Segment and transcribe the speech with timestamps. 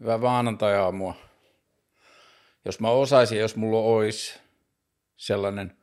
[0.00, 1.14] Hyvää maanantai-aamua.
[2.64, 4.40] Jos mä osaisin, jos mulla olisi
[5.16, 5.76] sellainen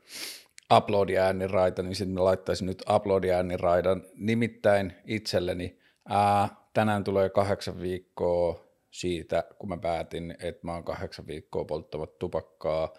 [0.73, 5.79] upload-ääniraita, niin mä laittaisin nyt upload-ääniraidan nimittäin itselleni.
[6.09, 8.59] Ää, tänään tulee kahdeksan viikkoa
[8.91, 12.93] siitä, kun mä päätin, että mä oon kahdeksan viikkoa polttamat tupakkaa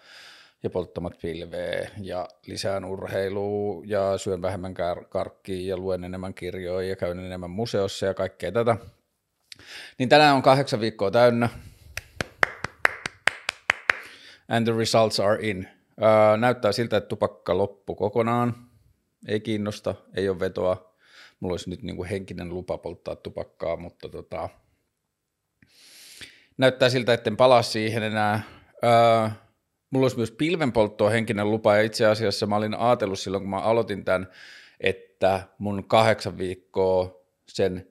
[0.63, 6.89] ja polttamat pilveä ja lisään urheilua ja syön vähemmän kar- karkkia ja luen enemmän kirjoja
[6.89, 8.77] ja käyn enemmän museossa ja kaikkea tätä.
[9.97, 11.49] Niin tänään on kahdeksan viikkoa täynnä.
[14.47, 15.67] And the results are in.
[16.01, 18.55] Öö, näyttää siltä, että tupakka loppu kokonaan.
[19.27, 20.95] Ei kiinnosta, ei ole vetoa.
[21.39, 24.49] Mulla olisi nyt niin kuin henkinen lupa polttaa tupakkaa, mutta tota,
[26.57, 28.41] näyttää siltä, että en palaa siihen enää.
[28.83, 29.29] Öö,
[29.89, 33.59] mulla olisi myös pilvenpolttoa henkinen lupa, ja itse asiassa mä olin ajatellut silloin, kun mä
[33.59, 34.27] aloitin tämän,
[34.79, 37.87] että mun kahdeksan viikkoa sen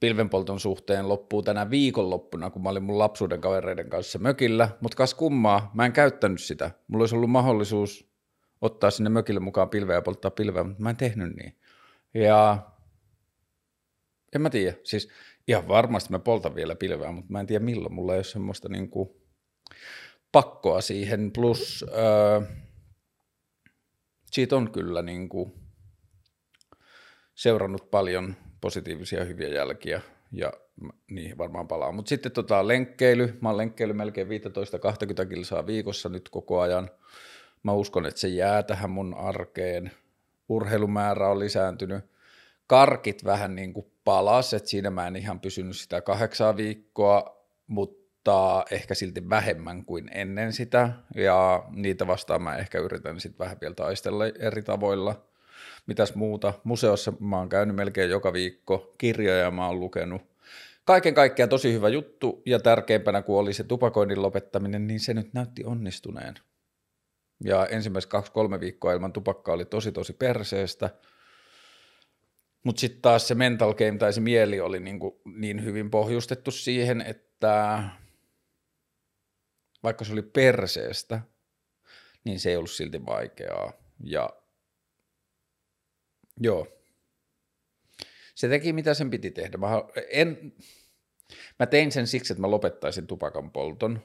[0.00, 5.14] pilvenpolton suhteen loppuu tänä viikonloppuna, kun mä olin mun lapsuuden kavereiden kanssa mökillä, mutta kas
[5.14, 6.70] kummaa, mä en käyttänyt sitä.
[6.88, 8.10] Mulla olisi ollut mahdollisuus
[8.60, 11.58] ottaa sinne mökille mukaan pilveä ja polttaa pilveä, mutta mä en tehnyt niin.
[12.14, 12.58] Ja
[14.34, 15.08] en mä tiedä, siis
[15.48, 17.94] ihan varmasti mä poltan vielä pilveä, mutta mä en tiedä milloin.
[17.94, 19.10] Mulla ei ole semmoista niin kuin
[20.32, 22.40] pakkoa siihen, plus öö,
[24.30, 25.52] siitä on kyllä niin kuin
[27.34, 28.36] seurannut paljon
[28.66, 30.00] positiivisia hyviä jälkiä
[30.32, 30.52] ja
[31.10, 31.92] niihin varmaan palaa.
[31.92, 36.90] Mutta sitten tota, lenkkeily, mä oon lenkkeily melkein 15-20 kilsaa viikossa nyt koko ajan.
[37.62, 39.90] Mä uskon, että se jää tähän mun arkeen.
[40.48, 42.04] Urheilumäärä on lisääntynyt.
[42.66, 48.64] Karkit vähän niin kuin palas, että siinä mä en ihan pysynyt sitä kahdeksaa viikkoa, mutta
[48.70, 50.90] ehkä silti vähemmän kuin ennen sitä.
[51.14, 55.22] Ja niitä vastaan mä ehkä yritän sitten vähän vielä taistella eri tavoilla–
[55.86, 56.52] mitäs muuta.
[56.64, 60.22] Museossa mä oon käynyt melkein joka viikko, kirjoja mä oon lukenut.
[60.84, 65.34] Kaiken kaikkiaan tosi hyvä juttu ja tärkeimpänä kuin oli se tupakoinnin lopettaminen, niin se nyt
[65.34, 66.34] näytti onnistuneen.
[67.44, 70.90] Ja ensimmäiset kaksi-kolme viikkoa ilman tupakkaa oli tosi tosi perseestä.
[72.64, 76.50] Mutta sitten taas se mental game tai se mieli oli niin, kuin niin hyvin pohjustettu
[76.50, 77.82] siihen, että
[79.82, 81.20] vaikka se oli perseestä,
[82.24, 83.72] niin se ei ollut silti vaikeaa.
[84.04, 84.30] Ja
[86.40, 86.66] Joo.
[88.34, 89.58] Se teki mitä sen piti tehdä.
[89.58, 89.68] Mä,
[90.10, 90.52] en,
[91.58, 94.02] mä tein sen siksi, että mä lopettaisin tupakan polton.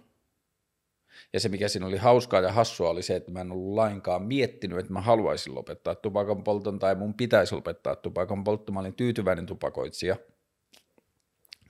[1.33, 4.23] Ja se, mikä siinä oli hauskaa ja hassua, oli se, että mä en ollut lainkaan
[4.23, 8.71] miettinyt, että mä haluaisin lopettaa tupakan polton tai mun pitäisi lopettaa tupakan poltto.
[8.71, 10.15] Mä olin tyytyväinen tupakoitsija.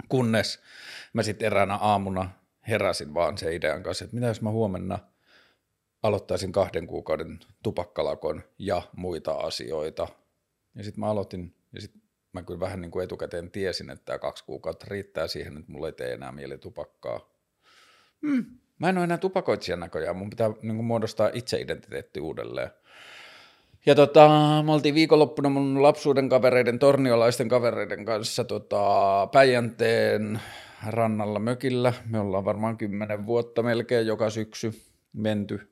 [0.10, 0.60] Kunnes
[1.14, 2.30] mä sitten eräänä aamuna
[2.68, 5.00] heräsin vaan se idean kanssa, että mitä jos mä huomenna
[6.04, 10.08] aloittaisin kahden kuukauden tupakkalakon ja muita asioita–
[10.76, 12.02] ja sitten mä aloitin, ja sitten
[12.34, 15.88] mä kyllä vähän niin kuin etukäteen tiesin, että tämä kaksi kuukautta riittää siihen, että mulla
[15.88, 17.20] ei tee enää mieli tupakkaa.
[18.22, 18.46] Hmm,
[18.80, 22.72] mä en ole enää tupakoitsija näköjään, mun pitää niin kuin muodostaa itseidentiteetti uudelleen.
[23.86, 24.30] Ja tota,
[24.66, 30.42] me oltiin viikonloppuna mun lapsuuden kavereiden, torniolaisten kavereiden kanssa tota, Päijänteen
[30.88, 31.94] rannalla mökillä.
[32.10, 34.82] Me ollaan varmaan kymmenen vuotta melkein joka syksy
[35.14, 35.72] menty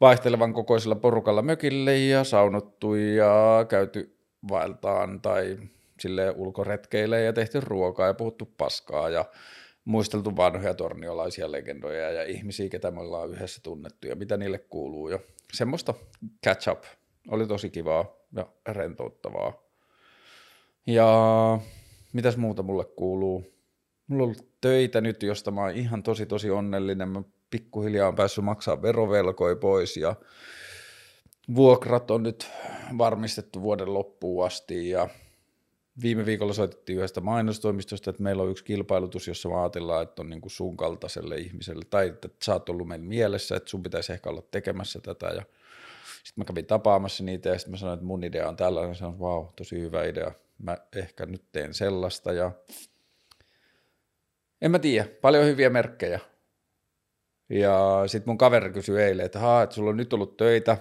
[0.00, 4.16] vaihtelevan kokoisella porukalla mökille ja saunottu ja käyty
[4.50, 5.58] vaeltaan tai
[6.00, 9.24] sille ulkoretkeille ja tehty ruokaa ja puhuttu paskaa ja
[9.84, 15.08] muisteltu vanhoja torniolaisia legendoja ja ihmisiä, ketä me ollaan yhdessä tunnettu ja mitä niille kuuluu.
[15.08, 15.18] Ja
[15.52, 15.94] semmoista
[16.46, 16.84] catch up
[17.28, 18.04] oli tosi kivaa
[18.36, 19.52] ja rentouttavaa.
[20.86, 21.08] Ja
[22.12, 23.44] mitäs muuta mulle kuuluu?
[24.06, 27.08] Mulla on ollut töitä nyt, josta mä oon ihan tosi tosi onnellinen.
[27.08, 30.14] Mä pikkuhiljaa on päässyt maksaa verovelkoja pois ja
[31.54, 32.50] vuokrat on nyt
[32.98, 34.90] varmistettu vuoden loppuun asti.
[34.90, 35.08] Ja
[36.02, 40.30] viime viikolla soitettiin yhdestä mainostoimistosta, että meillä on yksi kilpailutus, jossa me ajatellaan, että on
[40.30, 44.12] niin kuin sun kaltaiselle ihmiselle, tai että sä oot ollut meillä mielessä, että sun pitäisi
[44.12, 45.42] ehkä olla tekemässä tätä, ja
[46.24, 49.14] sitten mä kävin tapaamassa niitä, ja sitten mä sanoin, että mun idea on tällainen, sanoin,
[49.14, 52.52] että vau, tosi hyvä idea, mä ehkä nyt teen sellaista, ja
[54.62, 56.20] en mä tiedä, paljon hyviä merkkejä,
[57.50, 60.76] ja sitten mun kaveri kysyi eilen, että haa, että sulla on nyt ollut töitä,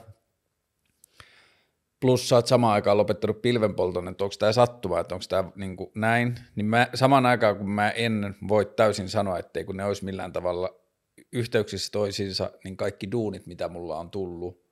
[1.99, 5.77] plus sä oot samaan aikaan lopettanut pilvenpolton, että onko tämä sattuma, että onko tämä niin
[5.95, 10.05] näin, niin mä, samaan aikaan kun mä en voi täysin sanoa, ettei kun ne olisi
[10.05, 10.75] millään tavalla
[11.33, 14.63] yhteyksissä toisiinsa, niin kaikki duunit, mitä mulla on tullut,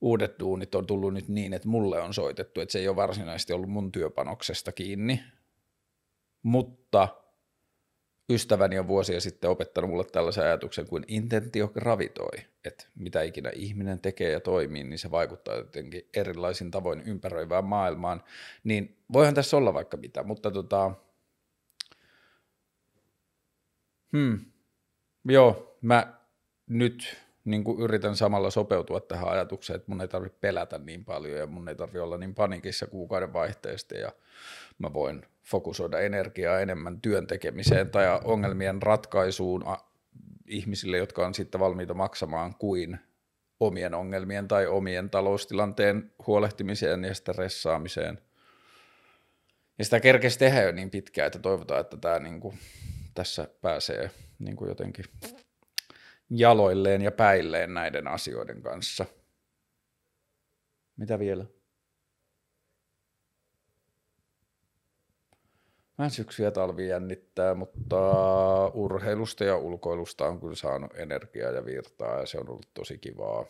[0.00, 3.52] uudet duunit on tullut nyt niin, että mulle on soitettu, että se ei ole varsinaisesti
[3.52, 5.22] ollut mun työpanoksesta kiinni,
[6.42, 7.08] mutta–
[8.30, 14.00] ystäväni on vuosia sitten opettanut mulle tällaisen ajatuksen kuin intentio gravitoi, että mitä ikinä ihminen
[14.00, 18.24] tekee ja toimii, niin se vaikuttaa jotenkin erilaisin tavoin ympäröivään maailmaan,
[18.64, 20.92] niin voihan tässä olla vaikka mitä, mutta tota,
[24.12, 24.40] Hmm.
[25.24, 26.14] Joo, mä
[26.66, 31.38] nyt niin kuin yritän samalla sopeutua tähän ajatukseen, että mun ei tarvitse pelätä niin paljon
[31.38, 34.12] ja mun ei tarvitse olla niin panikissa kuukauden vaihteesta ja
[34.78, 39.64] mä voin fokusoida energiaa enemmän työn tekemiseen tai ongelmien ratkaisuun
[40.46, 42.98] ihmisille, jotka on sitten valmiita maksamaan kuin
[43.60, 48.18] omien ongelmien tai omien taloustilanteen huolehtimiseen ja stressaamiseen.
[49.78, 52.58] Ja sitä kerkesi tehdä jo niin pitkään, että toivotaan, että tämä niin kuin,
[53.14, 55.04] tässä pääsee niin kuin jotenkin
[56.30, 59.04] jaloilleen ja päilleen näiden asioiden kanssa.
[60.96, 61.44] Mitä vielä?
[65.98, 67.96] Vähän syksy ja talvi jännittää, mutta
[68.68, 73.44] urheilusta ja ulkoilusta on kyllä saanut energiaa ja virtaa ja se on ollut tosi kivaa.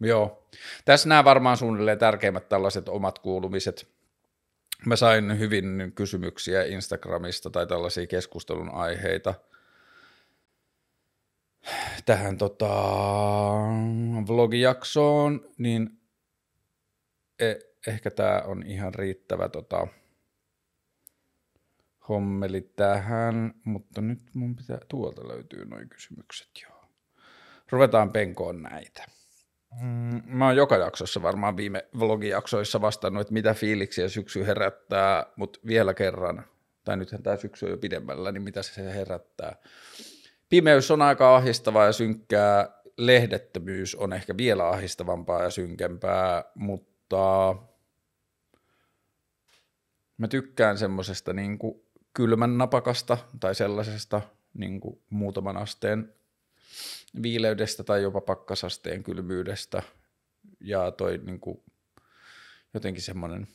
[0.00, 0.48] Joo.
[0.84, 3.88] Tässä nämä varmaan suunnilleen tärkeimmät tällaiset omat kuulumiset.
[4.86, 9.34] Mä sain hyvin kysymyksiä Instagramista tai tällaisia keskustelun aiheita
[12.06, 12.68] tähän tota,
[14.26, 16.00] vlogijaksoon, niin
[17.38, 19.86] e- ehkä tämä on ihan riittävä tota,
[22.08, 26.84] hommeli tähän, mutta nyt mun pitää, tuolta löytyy noin kysymykset, joo.
[27.70, 29.06] Ruvetaan penkoon näitä.
[29.80, 35.58] Mm, mä oon joka jaksossa varmaan viime vlogijaksoissa vastannut, että mitä fiiliksiä syksy herättää, mutta
[35.66, 36.44] vielä kerran,
[36.84, 39.56] tai nythän tämä syksy on jo pidemmällä, niin mitä se herättää.
[40.48, 47.56] Pimeys on aika ahdistavaa ja synkkää, lehdettömyys on ehkä vielä ahistavampaa ja synkempää, mutta
[50.20, 51.58] Mä tykkään semmoisesta niin
[52.14, 54.20] kylmän napakasta tai sellaisesta
[54.54, 56.14] niin kuin muutaman asteen
[57.22, 59.82] viileydestä tai jopa pakkasasteen kylmyydestä.
[60.60, 61.62] Ja toi niin kuin,
[62.74, 63.48] jotenkin semmoinen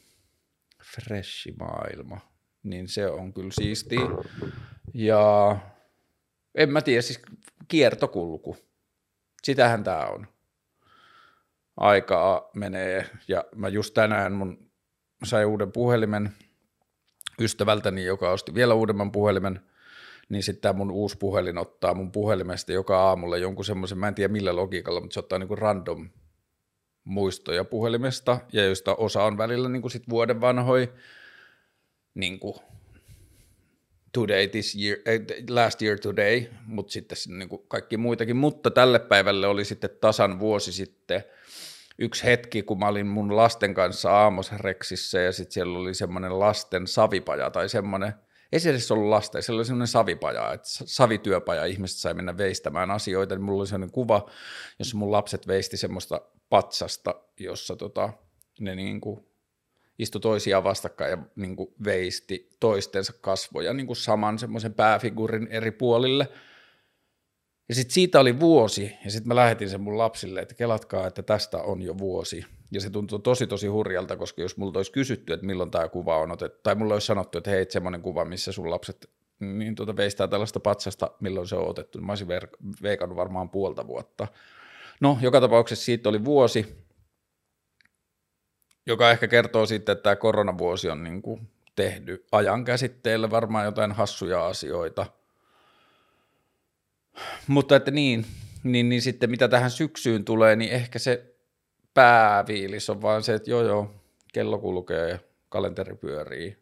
[0.96, 2.20] freshi maailma,
[2.64, 3.96] niin se on kyllä siisti.
[4.94, 5.58] Ja
[6.56, 7.22] en mä tiedä, siis
[7.68, 8.58] kiertokulku.
[9.44, 10.28] Sitähän tämä on.
[11.78, 14.72] Aikaa menee ja mä just tänään mun
[15.24, 16.30] sain uuden puhelimen–
[17.40, 19.60] ystävältäni, joka osti vielä uudemman puhelimen,
[20.30, 24.16] niin sitten tämä mun uusi puhelin ottaa mun puhelimesta joka aamulla jonkun semmoisen, mä en
[24.16, 26.10] tiedä millä logiikalla, mutta se ottaa niinku random
[27.04, 30.94] muistoja puhelimesta, ja joista osa on välillä niinku sit vuoden vanhoi,
[32.14, 32.62] niinku
[34.12, 34.98] today this year,
[35.50, 40.72] last year today, mutta sitten niinku kaikki muitakin, mutta tälle päivälle oli sitten tasan vuosi
[40.72, 41.24] sitten
[41.98, 46.88] yksi hetki, kun mä olin mun lasten kanssa Aamosreksissä ja sitten siellä oli semmoinen lasten
[46.88, 48.14] savipaja tai semmoinen,
[48.52, 52.92] ei se edes ollut lasten, siellä oli semmoinen savipaja, että savityöpaja, ihmiset sai mennä veistämään
[52.92, 54.30] asioita, niin mulla oli semmoinen kuva,
[54.80, 58.14] jossa mun lapset veisti semmoista patsasta, jossa tota,
[58.60, 59.26] ne niin kuin
[60.00, 65.72] istui toisiaan vastakkain ja niin kuin veisti toistensa kasvoja niin kuin saman semmoisen pääfiguurin eri
[65.72, 66.30] puolille–
[67.70, 71.24] ja sitten siitä oli vuosi, ja sitten mä lähetin sen mun lapsille, että kelatkaa, että
[71.24, 72.46] tästä on jo vuosi.
[72.72, 76.18] Ja se tuntui tosi tosi hurjalta, koska jos multa olisi kysytty, että milloin tämä kuva
[76.18, 79.10] on otettu, tai mulla olisi sanottu, että hei, semmoinen kuva, missä sun lapset
[79.40, 82.28] niin tuota veistää tällaista patsasta, milloin se on otettu, niin mä olisin
[82.82, 84.28] veikannut varmaan puolta vuotta.
[85.00, 86.86] No, joka tapauksessa siitä oli vuosi,
[88.86, 93.92] joka ehkä kertoo siitä, että tämä koronavuosi on niin kuin tehnyt ajan käsitteelle varmaan jotain
[93.92, 95.06] hassuja asioita–
[97.48, 98.26] mutta että niin,
[98.64, 101.36] niin, niin sitten mitä tähän syksyyn tulee, niin ehkä se
[101.94, 103.96] pääviilis on vaan se, että joo joo,
[104.34, 105.20] kello kulkee ja
[105.50, 106.58] kalenteri pyörii.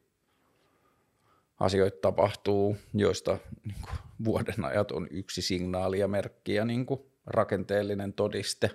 [1.59, 6.99] Asioita tapahtuu, joista niin kuin, vuoden ajat on yksi signaali ja merkki ja niin kuin,
[7.25, 8.69] rakenteellinen todiste.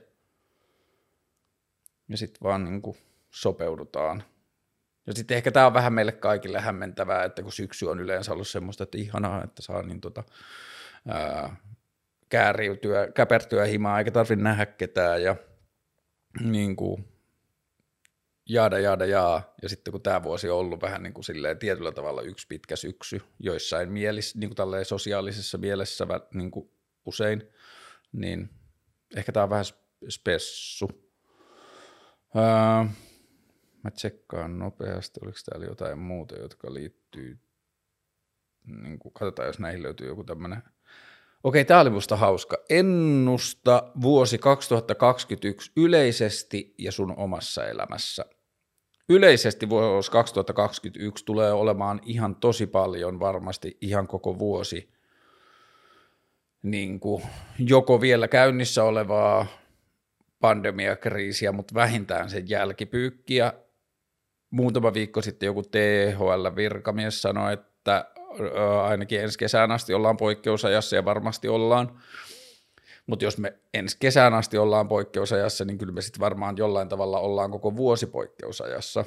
[2.08, 2.96] Ja sitten vaan niin kuin,
[3.30, 4.22] sopeudutaan.
[5.06, 8.48] Ja sitten ehkä tämä on vähän meille kaikille hämmentävää, että kun syksy on yleensä ollut
[8.48, 10.24] semmoista, että ihanaa, että saa niin tota,
[11.08, 11.56] ää,
[12.28, 15.36] kääriytyä, käpertyä himaa, eikä tarvitse nähdä ketään ja
[16.40, 17.04] niin kuin,
[18.48, 19.54] jaada, jaada, jaa.
[19.62, 22.76] Ja sitten kun tämä vuosi on ollut vähän niin kuin silleen tietyllä tavalla yksi pitkä
[22.76, 26.70] syksy, joissain mielissä, niin kuin sosiaalisessa mielessä niin kuin
[27.04, 27.42] usein,
[28.12, 28.50] niin
[29.16, 29.64] ehkä tämä on vähän
[30.08, 30.88] spessu.
[32.36, 32.84] Öö,
[33.84, 37.38] mä tsekkaan nopeasti, oliko täällä jotain muuta, jotka liittyy,
[38.64, 40.62] niin kuin, katsotaan jos näihin löytyy joku tämmöinen
[41.44, 42.56] Okei, tämä oli musta hauska.
[42.70, 48.24] Ennusta vuosi 2021 yleisesti ja sun omassa elämässä.
[49.08, 54.92] Yleisesti vuosi 2021 tulee olemaan ihan tosi paljon varmasti ihan koko vuosi
[56.62, 57.22] niin kuin
[57.58, 59.46] joko vielä käynnissä olevaa
[60.40, 63.52] pandemiakriisiä, mutta vähintään sen jälkipyykkiä.
[64.50, 68.04] Muutama viikko sitten joku THL-virkamies sanoi, että
[68.82, 72.00] ainakin ensi kesään asti ollaan poikkeusajassa ja varmasti ollaan.
[73.06, 77.18] Mutta jos me ensi kesään asti ollaan poikkeusajassa, niin kyllä me sitten varmaan jollain tavalla
[77.18, 79.04] ollaan koko vuosi poikkeusajassa.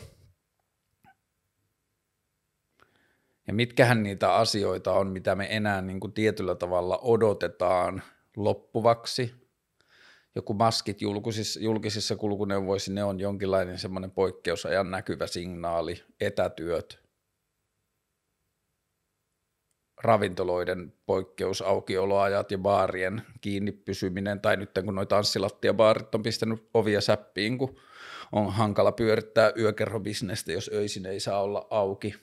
[3.48, 8.02] Ja mitkähän niitä asioita on, mitä me enää niin kuin tietyllä tavalla odotetaan
[8.36, 9.34] loppuvaksi.
[10.36, 17.01] Joku maskit julkisissa, julkisissa kulkuneuvoissa, ne on jonkinlainen semmoinen poikkeusajan näkyvä signaali, etätyöt,
[20.02, 27.58] ravintoloiden poikkeusaukioloajat ja baarien kiinni pysyminen, tai nyt kun noita tanssilattiabaarit on pistänyt ovia säppiin,
[27.58, 27.80] kun
[28.32, 32.16] on hankala pyörittää yökerhobisnestä, jos öisin ei saa olla auki.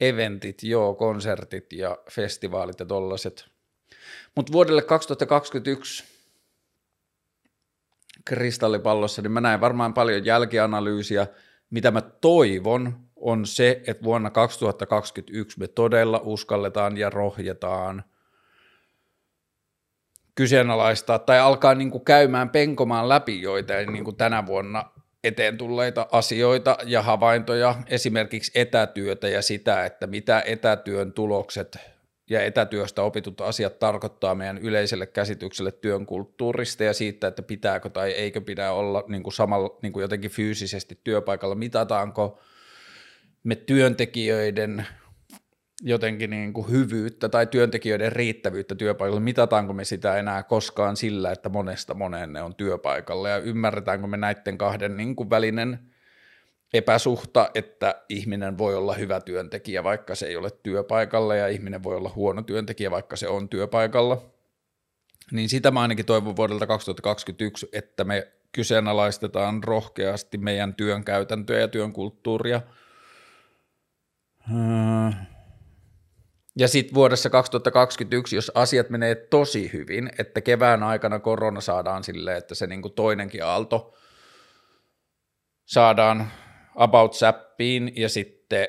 [0.00, 3.46] Eventit, joo, konsertit ja festivaalit ja tollaset.
[4.34, 6.04] Mutta vuodelle 2021
[8.24, 11.26] kristallipallossa, niin mä näen varmaan paljon jälkianalyysiä,
[11.70, 18.04] mitä mä toivon, on se, että vuonna 2021 me todella uskalletaan ja rohjetaan
[20.34, 24.84] kyseenalaistaa tai alkaa niin kuin käymään penkomaan läpi joitain niin kuin tänä vuonna
[25.24, 31.78] eteen tulleita asioita ja havaintoja, esimerkiksi etätyötä ja sitä, että mitä etätyön tulokset
[32.30, 38.10] ja etätyöstä opitut asiat tarkoittaa meidän yleiselle käsitykselle työn kulttuurista ja siitä, että pitääkö tai
[38.10, 42.38] eikö pidä olla niin kuin samalla niin kuin jotenkin fyysisesti työpaikalla, mitataanko–
[43.46, 44.86] me työntekijöiden
[45.82, 51.48] jotenkin niin kuin hyvyyttä tai työntekijöiden riittävyyttä työpaikalla, mitataanko me sitä enää koskaan sillä, että
[51.48, 53.28] monesta moneen ne on työpaikalla?
[53.28, 55.78] Ja ymmärretäänkö me näiden kahden niin kuin välinen
[56.74, 61.96] epäsuhta, että ihminen voi olla hyvä työntekijä, vaikka se ei ole työpaikalla ja ihminen voi
[61.96, 64.22] olla huono työntekijä, vaikka se on työpaikalla.
[65.32, 71.68] Niin sitä mä ainakin toivon vuodelta 2021, että me kyseenalaistetaan rohkeasti meidän työn käytäntöä ja
[71.68, 72.60] työn kulttuuria–
[74.54, 75.10] Öö.
[76.58, 82.36] Ja sitten vuodessa 2021, jos asiat menee tosi hyvin, että kevään aikana korona saadaan silleen,
[82.36, 83.94] että se niinku toinenkin aalto
[85.64, 86.30] saadaan
[86.74, 88.68] about säppiin ja sitten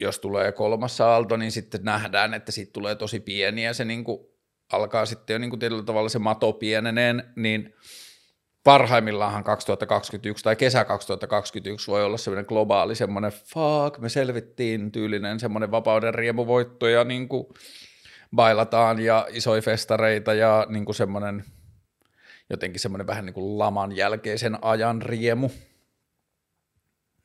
[0.00, 4.38] jos tulee kolmas aalto, niin sitten nähdään, että siitä tulee tosi pieni ja se niinku
[4.72, 7.74] alkaa sitten jo niinku tietyllä tavalla se mato pieneneen, niin–
[8.68, 15.70] parhaimmillaan 2021 tai kesä 2021 voi olla semmoinen globaali semmoinen fuck, me selvittiin tyylinen semmoinen
[15.70, 17.46] vapauden riemuvoitto ja niin kuin
[18.36, 21.44] bailataan ja isoja festareita ja niin kuin semmoinen
[22.50, 25.50] jotenkin semmoinen vähän niin kuin laman jälkeisen ajan riemu.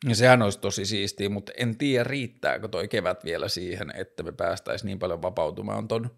[0.10, 4.32] Ja sehän olisi tosi siistiä, mutta en tiedä riittääkö toi kevät vielä siihen, että me
[4.32, 6.10] päästäisiin niin paljon vapautumaan ton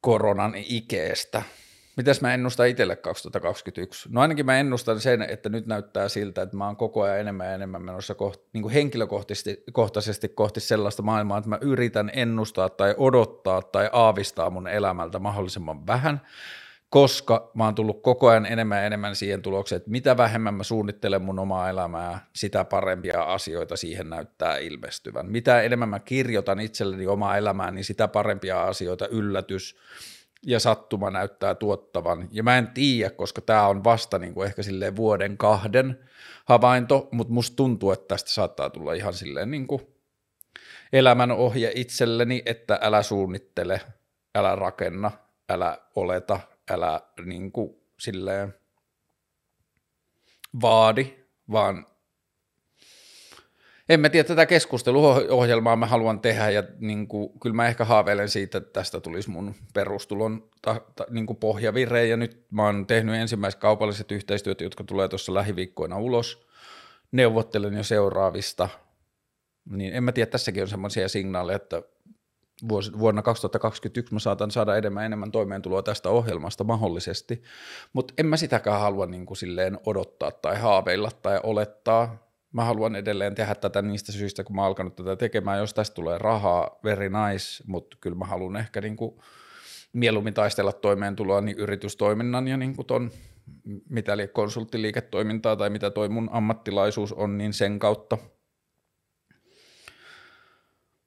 [0.00, 1.42] koronan ikeestä.
[1.96, 4.08] Mitäs mä ennustan itselle 2021?
[4.12, 7.46] No ainakin mä ennustan sen, että nyt näyttää siltä, että mä oon koko ajan enemmän
[7.46, 13.62] ja enemmän menossa kohti, niin henkilökohtaisesti kohti sellaista maailmaa, että mä yritän ennustaa tai odottaa
[13.62, 16.20] tai aavistaa mun elämältä mahdollisimman vähän,
[16.88, 20.62] koska mä oon tullut koko ajan enemmän ja enemmän siihen tulokseen, että mitä vähemmän mä
[20.62, 25.26] suunnittelen mun omaa elämää, sitä parempia asioita siihen näyttää ilmestyvän.
[25.26, 29.76] Mitä enemmän mä kirjoitan itselleni omaa elämää, niin sitä parempia asioita, yllätys,
[30.46, 32.28] ja sattuma näyttää tuottavan.
[32.32, 36.08] Ja mä en tiedä, koska tämä on vasta niin kuin ehkä silleen vuoden kahden
[36.44, 39.86] havainto, mutta musta tuntuu, että tästä saattaa tulla ihan silleen niin kuin
[40.92, 43.80] elämän ohje itselleni, että älä suunnittele,
[44.34, 45.10] älä rakenna,
[45.48, 48.54] älä oleta, älä niin kuin silleen
[50.60, 51.14] vaadi,
[51.50, 51.86] vaan
[53.88, 58.28] en mä tiedä, tätä keskusteluohjelmaa mä haluan tehdä ja niin kuin, kyllä mä ehkä haaveilen
[58.28, 62.06] siitä, että tästä tulisi mun perustulon ta, ta, niin kuin pohjavire.
[62.06, 66.46] Ja nyt mä oon tehnyt ensimmäiset kaupalliset yhteistyöt, jotka tulee tuossa lähiviikkoina ulos.
[67.12, 68.68] Neuvottelen jo seuraavista,
[69.70, 71.82] niin en mä tiedä, tässäkin on semmoisia signaaleja, että
[72.98, 77.42] vuonna 2021 mä saatan saada enemmän enemmän toimeentuloa tästä ohjelmasta mahdollisesti,
[77.92, 82.23] mutta en mä sitäkään halua niin kuin silleen odottaa tai haaveilla tai olettaa,
[82.54, 85.94] mä haluan edelleen tehdä tätä niistä syistä, kun mä oon alkanut tätä tekemään, jos tästä
[85.94, 89.20] tulee rahaa, very nice, mutta kyllä mä haluan ehkä niin kuin
[89.92, 93.10] mieluummin taistella toimeentuloa niin yritystoiminnan ja niin kuin ton,
[93.88, 98.18] mitä li konsulttiliiketoimintaa tai mitä toi mun ammattilaisuus on, niin sen kautta.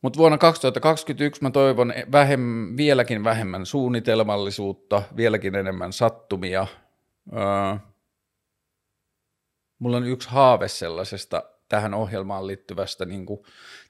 [0.02, 6.68] Mutta vuonna 2021 mä toivon vähem, vieläkin vähemmän suunnitelmallisuutta, vieläkin enemmän sattumia,
[7.34, 7.78] öö,
[9.80, 13.40] mulla on yksi haave sellaisesta tähän ohjelmaan liittyvästä niin kuin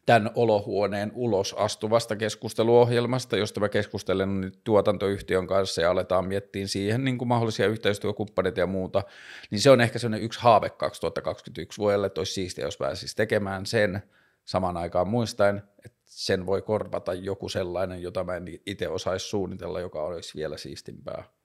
[0.05, 7.03] tämän olohuoneen ulos astuvasta keskusteluohjelmasta, josta mä keskustelen nyt tuotantoyhtiön kanssa ja aletaan miettiä siihen
[7.03, 9.03] niin kuin mahdollisia yhteistyökumppaneita ja muuta,
[9.51, 13.65] niin se on ehkä sellainen yksi haave 2021 vuodelle, että olisi siistiä, jos pääsisi tekemään
[13.65, 14.03] sen.
[14.45, 19.79] samaan aikaan muistaen, että sen voi korvata joku sellainen, jota mä en itse osaisi suunnitella,
[19.79, 21.36] joka olisi vielä siistimpää.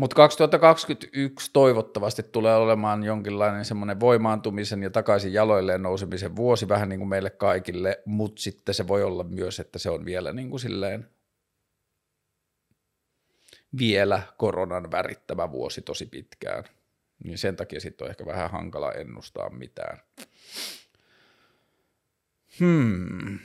[0.00, 6.98] Mutta 2021 toivottavasti tulee olemaan jonkinlainen semmoinen voimaantumisen ja takaisin jaloilleen nousemisen vuosi vähän niin
[6.98, 10.60] kuin meille kaikille, mutta sitten se voi olla myös, että se on vielä niin kuin
[10.60, 11.10] silleen
[13.78, 16.64] vielä koronan värittävä vuosi tosi pitkään.
[17.24, 19.98] Niin sen takia sitten on ehkä vähän hankala ennustaa mitään.
[22.60, 23.38] Hmm.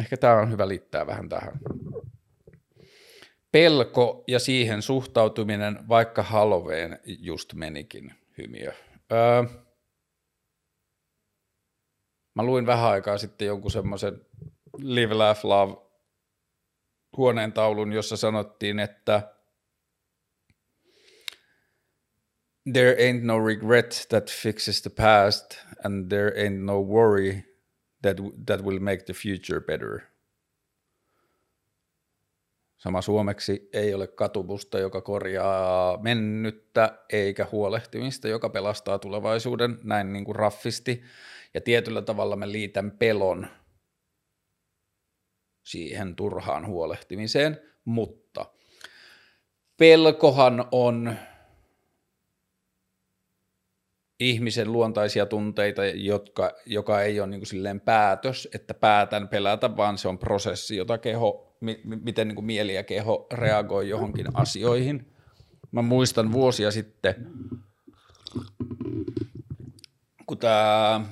[0.00, 1.60] Ehkä tämä on hyvä liittää vähän tähän
[3.54, 8.72] pelko ja siihen suhtautuminen, vaikka Halloween just menikin hymiö.
[9.12, 9.42] Öö,
[12.34, 14.26] mä luin vähän aikaa sitten jonkun semmoisen
[14.78, 15.76] Live, Laugh, Love
[17.16, 19.34] huoneen taulun, jossa sanottiin, että
[22.72, 27.42] there ain't no regret that fixes the past and there ain't no worry
[28.02, 30.13] that, that will make the future better.
[32.84, 40.24] Sama suomeksi ei ole katumusta, joka korjaa mennyttä, eikä huolehtimista, joka pelastaa tulevaisuuden, näin niin
[40.24, 41.02] kuin raffisti.
[41.54, 43.46] Ja tietyllä tavalla mä liitän pelon
[45.62, 48.46] siihen turhaan huolehtimiseen, mutta
[49.76, 51.16] pelkohan on
[54.20, 59.98] ihmisen luontaisia tunteita, jotka, joka ei ole niin kuin silleen päätös, että päätän pelätä, vaan
[59.98, 61.53] se on prosessi, jota keho
[61.84, 65.12] miten niin kuin mieli ja keho reagoi johonkin asioihin.
[65.72, 67.26] Mä muistan vuosia sitten,
[70.26, 71.06] kun tämä...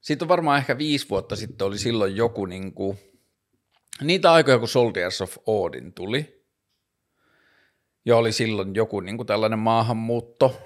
[0.00, 2.98] Siitä on varmaan ehkä viisi vuotta sitten oli silloin joku niin kuin,
[4.00, 6.42] niitä aikoja, kun Soldiers of Odin tuli.
[8.04, 10.60] Ja oli silloin joku niin kuin tällainen maahanmuutto,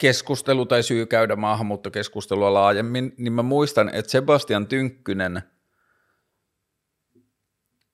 [0.00, 5.42] keskustelu tai syy käydä maahanmuuttokeskustelua laajemmin, niin mä muistan, että Sebastian Tynkkynen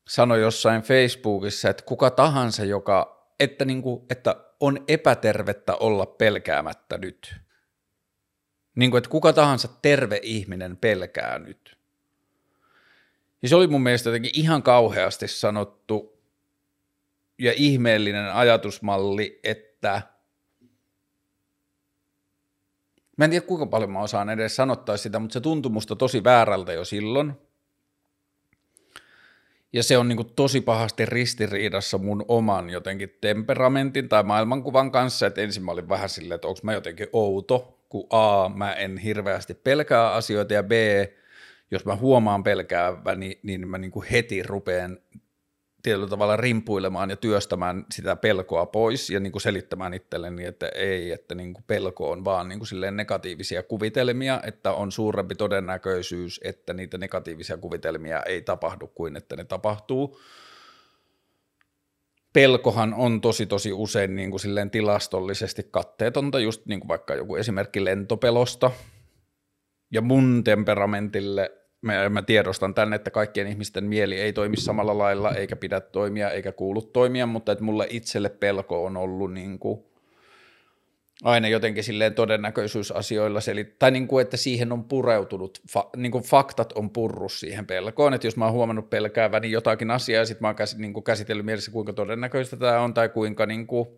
[0.09, 6.99] sanoi jossain Facebookissa, että kuka tahansa, joka, että, niin kuin, että on epätervettä olla pelkäämättä
[6.99, 7.37] nyt.
[8.75, 11.79] Niin kuin, että kuka tahansa terve ihminen pelkää nyt.
[13.43, 16.23] Ja se oli mun mielestä jotenkin ihan kauheasti sanottu
[17.39, 20.03] ja ihmeellinen ajatusmalli, että–
[23.17, 26.25] Mä en tiedä kuinka paljon mä osaan edes sanottaa sitä, mutta se tuntui musta tosi
[26.25, 27.33] väärältä jo silloin.
[29.73, 35.27] Ja se on niin kuin tosi pahasti ristiriidassa mun oman jotenkin temperamentin tai maailmankuvan kanssa,
[35.27, 38.99] että ensin mä olin vähän silleen, että onko mä jotenkin outo, kun A, mä en
[38.99, 40.73] hirveästi pelkää asioita ja B,
[41.71, 44.99] jos mä huomaan pelkääväni, niin mä niin kuin heti rupean
[45.87, 51.13] tietyllä tavalla rimpuilemaan ja työstämään sitä pelkoa pois ja niin kuin selittämään itselleni, että ei,
[51.13, 56.41] että niin kuin pelko on vaan niin kuin silleen negatiivisia kuvitelmia, että on suurempi todennäköisyys,
[56.45, 60.21] että niitä negatiivisia kuvitelmia ei tapahdu kuin että ne tapahtuu.
[62.33, 67.37] Pelkohan on tosi tosi usein niin kuin silleen tilastollisesti katteetonta, just niin kuin vaikka joku
[67.37, 68.71] esimerkki lentopelosta.
[69.91, 75.57] Ja mun temperamentille mä, tiedostan tänne, että kaikkien ihmisten mieli ei toimi samalla lailla, eikä
[75.57, 79.85] pidä toimia, eikä kuulu toimia, mutta että mulle itselle pelko on ollut niin kuin
[81.23, 86.25] aina jotenkin silleen todennäköisyysasioilla, selit- tai niin kuin, että siihen on pureutunut, fa- niin kuin
[86.25, 90.43] faktat on purru siihen pelkoon, että jos mä oon huomannut pelkääväni jotakin asiaa, ja sitten
[90.43, 93.89] mä oon käs- niin kuin käsitellyt mielessä, kuinka todennäköistä tämä on, tai kuinka niin kuin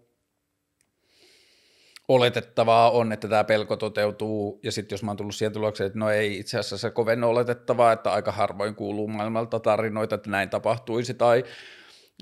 [2.09, 5.99] oletettavaa on, että tämä pelko toteutuu, ja sitten jos mä oon tullut siihen tulokseen, että
[5.99, 10.51] no ei itse asiassa se kovin oletettavaa, että aika harvoin kuuluu maailmalta tarinoita, että näin
[10.51, 11.45] tapahtuisi, tai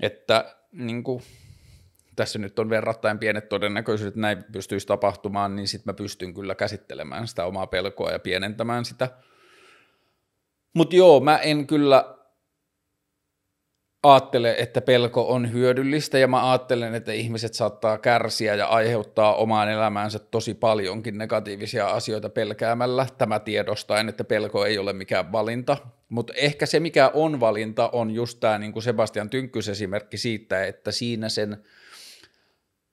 [0.01, 1.23] että niin kuin,
[2.15, 6.55] tässä nyt on verrattain pienet todennäköisyydet, että näin pystyisi tapahtumaan, niin sitten mä pystyn kyllä
[6.55, 9.09] käsittelemään sitä omaa pelkoa ja pienentämään sitä.
[10.73, 12.16] Mutta joo, mä en kyllä
[14.11, 19.71] ajattele, että pelko on hyödyllistä ja mä ajattelen, että ihmiset saattaa kärsiä ja aiheuttaa omaan
[19.71, 23.07] elämäänsä tosi paljonkin negatiivisia asioita pelkäämällä.
[23.17, 25.77] Tämä tiedostaen, että pelko ei ole mikään valinta,
[26.09, 30.91] mutta ehkä se mikä on valinta on just tämä niin Sebastian Tynkkys esimerkki siitä, että
[30.91, 31.63] siinä sen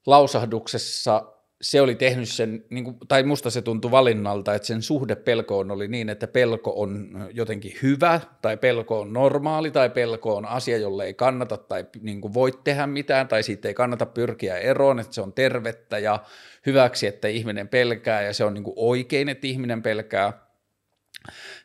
[0.06, 5.16] lausahduksessa se oli tehnyt sen, niin kuin, tai musta se tuntui valinnalta, että sen suhde
[5.16, 10.46] pelkoon oli niin, että pelko on jotenkin hyvä, tai pelko on normaali, tai pelko on
[10.46, 14.58] asia, jolle ei kannata tai niin kuin voi tehdä mitään, tai siitä ei kannata pyrkiä
[14.58, 16.24] eroon, että se on tervettä ja
[16.66, 20.32] hyväksi, että ihminen pelkää, ja se on niin kuin oikein, että ihminen pelkää.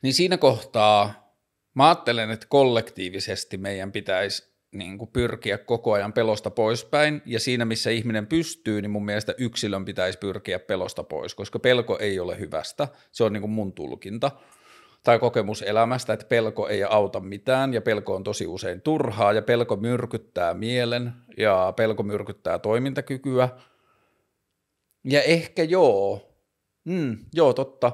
[0.02, 1.30] Niin siinä kohtaa
[1.73, 7.65] mä ajattelen, että kollektiivisesti meidän pitäisi niin kuin pyrkiä koko ajan pelosta poispäin, ja siinä
[7.65, 12.39] missä ihminen pystyy, niin mun mielestä yksilön pitäisi pyrkiä pelosta pois, koska pelko ei ole
[12.39, 14.32] hyvästä, se on niin kuin mun tulkinta
[15.03, 19.41] tai kokemus elämästä, että pelko ei auta mitään ja pelko on tosi usein turhaa ja
[19.41, 23.49] pelko myrkyttää mielen ja pelko myrkyttää toimintakykyä.
[25.03, 26.36] Ja ehkä joo,
[26.86, 27.91] mm, joo totta,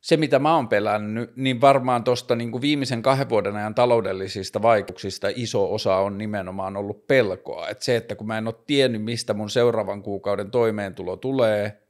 [0.00, 5.28] se mitä mä oon pelännyt, niin varmaan tuosta niin viimeisen kahden vuoden ajan taloudellisista vaikutuksista
[5.34, 7.68] iso osa on nimenomaan ollut pelkoa.
[7.68, 11.82] Että se, että kun mä en ole tiennyt, mistä mun seuraavan kuukauden toimeentulo tulee,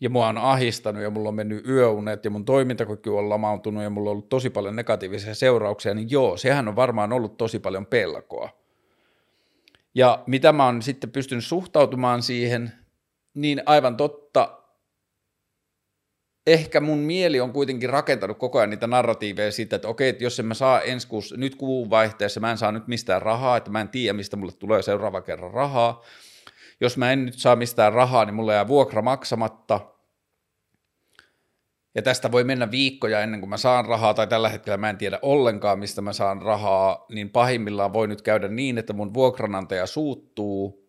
[0.00, 3.90] ja mua on ahistanut ja mulla on mennyt yöunet ja mun toimintakyky on lamautunut ja
[3.90, 7.86] mulla on ollut tosi paljon negatiivisia seurauksia, niin joo, sehän on varmaan ollut tosi paljon
[7.86, 8.50] pelkoa.
[9.94, 12.72] Ja mitä mä oon sitten pystynyt suhtautumaan siihen,
[13.34, 14.57] niin aivan totta,
[16.52, 20.40] ehkä mun mieli on kuitenkin rakentanut koko ajan niitä narratiiveja siitä, että okei, että jos
[20.40, 23.70] en mä saa ensi kuussa, nyt kuun vaihteessa, mä en saa nyt mistään rahaa, että
[23.70, 26.04] mä en tiedä, mistä mulle tulee seuraava kerran rahaa,
[26.80, 29.80] jos mä en nyt saa mistään rahaa, niin mulla jää vuokra maksamatta,
[31.94, 34.98] ja tästä voi mennä viikkoja ennen kuin mä saan rahaa, tai tällä hetkellä mä en
[34.98, 39.86] tiedä ollenkaan, mistä mä saan rahaa, niin pahimmillaan voi nyt käydä niin, että mun vuokranantaja
[39.86, 40.88] suuttuu,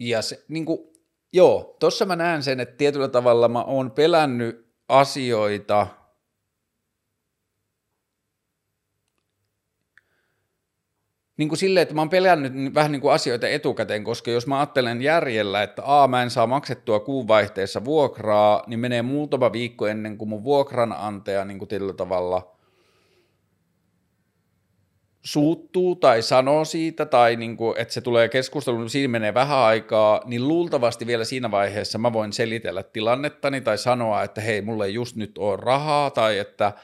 [0.00, 0.97] ja se, niin kuin,
[1.32, 5.86] joo, tossa mä näen sen, että tietyllä tavalla mä oon pelännyt asioita–
[11.38, 14.56] niin kuin silleen, että mä oon pelännyt vähän niin kuin asioita etukäteen, koska jos mä
[14.56, 20.18] ajattelen järjellä, että a, mä en saa maksettua kuunvaihteessa vuokraa, niin menee muutama viikko ennen
[20.18, 22.57] kuin mun vuokranantaja niin kuin tällä tavalla
[25.22, 30.20] suuttuu tai sanoo siitä, tai niin kuin, että se tulee keskusteluun, siinä menee vähän aikaa,
[30.24, 34.94] niin luultavasti vielä siinä vaiheessa mä voin selitellä tilannettani tai sanoa, että hei, mulle ei
[34.94, 36.72] just nyt ole rahaa, tai että–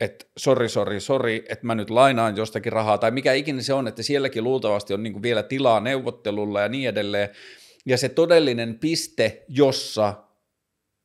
[0.00, 3.88] että sori, sori, sori, että mä nyt lainaan jostakin rahaa, tai mikä ikinä se on,
[3.88, 7.28] että sielläkin luultavasti on niin kuin vielä tilaa neuvottelulla ja niin edelleen.
[7.86, 10.14] Ja se todellinen piste, jossa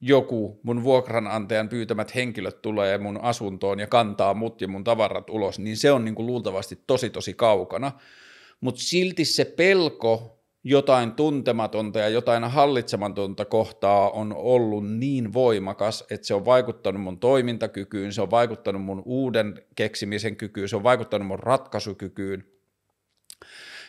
[0.08, 5.60] joku mun vuokranantajan pyytämät henkilöt tulee mun asuntoon ja kantaa mut ja mun tavarat ulos,
[5.60, 7.92] niin se on niin kuin luultavasti tosi tosi kaukana.
[8.62, 16.28] Mutta silti se pelko jotain tuntematonta ja jotain hallitsematonta kohtaa on ollut niin voimakas, että
[16.28, 21.28] se on vaikuttanut mun toimintakykyyn, se on vaikuttanut mun uuden keksimisen kykyyn, se on vaikuttanut
[21.28, 22.44] mun ratkaisukykyyn,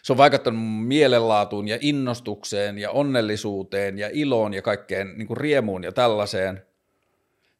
[0.06, 5.84] se on vaikuttanut mielenlaatuun ja innostukseen ja onnellisuuteen ja iloon ja kaikkeen niin kuin riemuun
[5.84, 6.62] ja tällaiseen–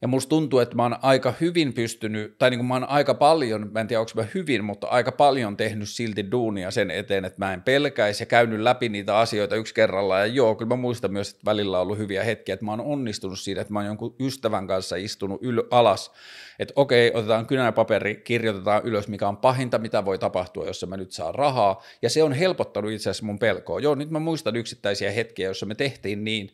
[0.03, 3.15] ja musta tuntuu, että mä oon aika hyvin pystynyt, tai niin kuin mä oon aika
[3.15, 7.25] paljon, mä en tiedä onko mä hyvin, mutta aika paljon tehnyt silti duunia sen eteen,
[7.25, 10.21] että mä en pelkäisi ja käynyt läpi niitä asioita yksi kerrallaan.
[10.21, 12.81] Ja joo, kyllä mä muistan myös, että välillä on ollut hyviä hetkiä, että mä oon
[12.81, 16.13] onnistunut siinä, että mä oon jonkun ystävän kanssa istunut yl- alas,
[16.59, 21.13] että okei, otetaan kynänpaperi, kirjoitetaan ylös, mikä on pahinta, mitä voi tapahtua, jos mä nyt
[21.13, 21.83] saa rahaa.
[22.03, 23.81] Ja se on helpottanut itse asiassa mun pelkoa.
[23.81, 26.51] Joo, nyt mä muistan yksittäisiä hetkiä, joissa me tehtiin niin,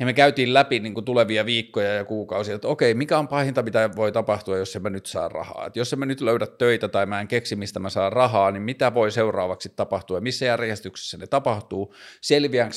[0.00, 3.62] ja me käytiin läpi niin kuin tulevia viikkoja ja kuukausia, että okei, mikä on pahinta,
[3.62, 5.66] mitä voi tapahtua, jos mä nyt saa rahaa.
[5.66, 8.62] Että jos mä nyt löydä töitä tai mä en keksi, mistä mä saan rahaa, niin
[8.62, 12.76] mitä voi seuraavaksi tapahtua ja missä järjestyksessä ne tapahtuu, selviäänkö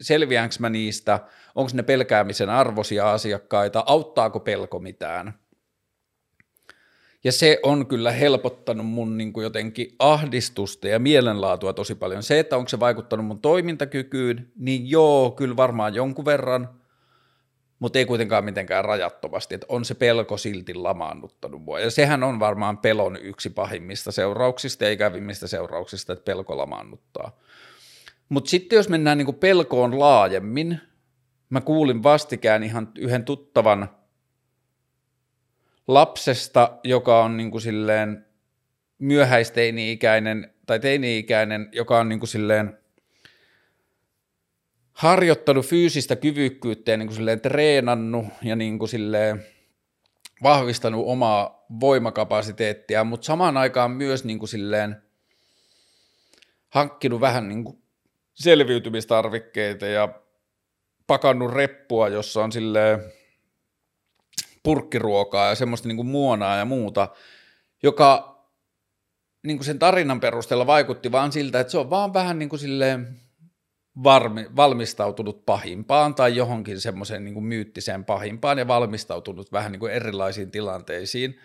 [0.00, 1.20] selviäänkö mä niistä,
[1.54, 5.34] onko ne pelkäämisen arvoisia asiakkaita, auttaako pelko mitään–
[7.24, 12.22] ja se on kyllä helpottanut mun niin kuin jotenkin ahdistusta ja mielenlaatua tosi paljon.
[12.22, 16.68] Se, että onko se vaikuttanut mun toimintakykyyn, niin joo, kyllä varmaan jonkun verran,
[17.78, 21.80] mutta ei kuitenkaan mitenkään rajattomasti, että on se pelko silti lamaannuttanut mua.
[21.80, 27.38] Ja sehän on varmaan pelon yksi pahimmista seurauksista ja ikävimmistä seurauksista, että pelko lamaannuttaa.
[28.28, 30.80] Mutta sitten jos mennään niin pelkoon laajemmin,
[31.50, 33.88] mä kuulin vastikään ihan yhden tuttavan–
[35.88, 38.26] lapsesta, joka on niin kuin silleen
[38.98, 42.78] myöhäisteini-ikäinen tai teini-ikäinen, joka on niin kuin silleen
[44.92, 49.46] harjoittanut fyysistä kyvykkyyttä ja niin kuin silleen treenannut ja niin kuin silleen
[50.42, 55.02] vahvistanut omaa voimakapasiteettia, mutta samaan aikaan myös niin kuin silleen
[56.68, 57.82] hankkinut vähän niin kuin
[58.34, 60.08] selviytymistarvikkeita ja
[61.06, 63.12] pakannut reppua, jossa on silleen
[64.68, 67.08] purkkiruokaa ja semmoista niin kuin muonaa ja muuta,
[67.82, 68.38] joka
[69.46, 72.60] niin kuin sen tarinan perusteella vaikutti vaan siltä, että se on vaan vähän niin kuin
[72.60, 73.20] silleen
[74.04, 80.50] varmi, valmistautunut pahimpaan tai johonkin semmoiseen niin myyttiseen pahimpaan ja valmistautunut vähän niin kuin erilaisiin
[80.50, 81.38] tilanteisiin.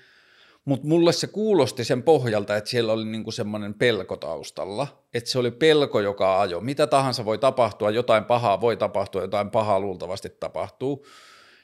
[0.65, 5.39] Mutta mulle se kuulosti sen pohjalta, että siellä oli niinku semmoinen pelko taustalla, että se
[5.39, 6.61] oli pelko, joka ajo.
[6.61, 11.05] Mitä tahansa voi tapahtua, jotain pahaa voi tapahtua, jotain pahaa luultavasti tapahtuu.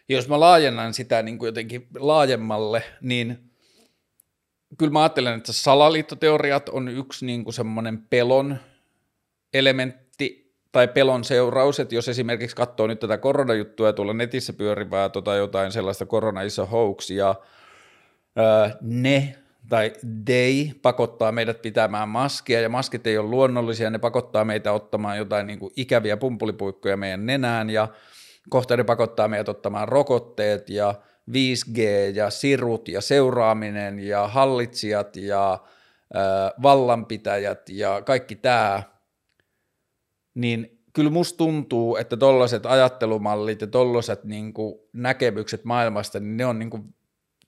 [0.09, 3.49] Ja jos mä laajennan sitä niin kuin jotenkin laajemmalle, niin
[4.77, 8.57] kyllä mä ajattelen, että salaliittoteoriat on yksi niin kuin semmoinen pelon
[9.53, 15.09] elementti tai pelon seuraus, että jos esimerkiksi katsoo nyt tätä koronajuttua ja tuolla netissä pyörivää
[15.09, 17.35] tota jotain sellaista korona iso hoax ja
[18.35, 19.35] ää, ne
[19.69, 19.93] tai
[20.25, 25.47] they pakottaa meidät pitämään maskia ja maskit ei ole luonnollisia, ne pakottaa meitä ottamaan jotain
[25.47, 27.87] niin kuin ikäviä pumpulipuikkoja meidän nenään ja
[28.49, 30.95] kohta ne pakottaa meidät ottamaan rokotteet ja
[31.31, 31.79] 5G
[32.13, 38.83] ja sirut ja seuraaminen ja hallitsijat ja äh, vallanpitäjät ja kaikki tämä,
[40.33, 44.53] niin kyllä musta tuntuu, että tollaiset ajattelumallit ja tollaiset niin
[44.93, 46.95] näkemykset maailmasta, niin ne on niin kuin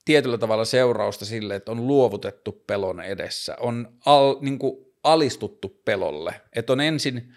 [0.06, 6.42] tietyllä tavalla seurausta sille, että on luovutettu pelon edessä, on al, niin kuin alistuttu pelolle,
[6.54, 7.34] että on ensin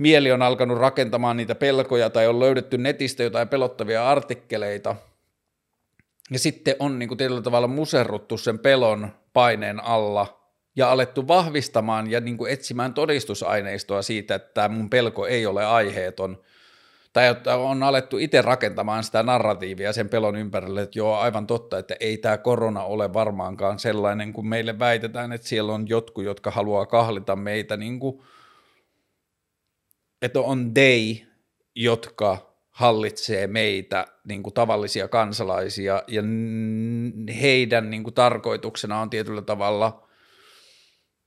[0.00, 4.96] mieli on alkanut rakentamaan niitä pelkoja tai on löydetty netistä jotain pelottavia artikkeleita,
[6.30, 10.40] ja sitten on niin kuin tietyllä tavalla muserruttu sen pelon paineen alla
[10.76, 16.38] ja alettu vahvistamaan ja niin kuin etsimään todistusaineistoa siitä, että mun pelko ei ole aiheeton,
[17.12, 21.78] tai että on alettu itse rakentamaan sitä narratiivia sen pelon ympärille, että joo, aivan totta,
[21.78, 26.50] että ei tämä korona ole varmaankaan sellainen, kun meille väitetään, että siellä on jotkut, jotka
[26.50, 28.22] haluaa kahlita meitä, niin kuin,
[30.22, 31.26] että on they,
[31.74, 36.22] jotka hallitsee meitä niin kuin tavallisia kansalaisia ja
[37.40, 40.08] heidän niin kuin tarkoituksena on tietyllä tavalla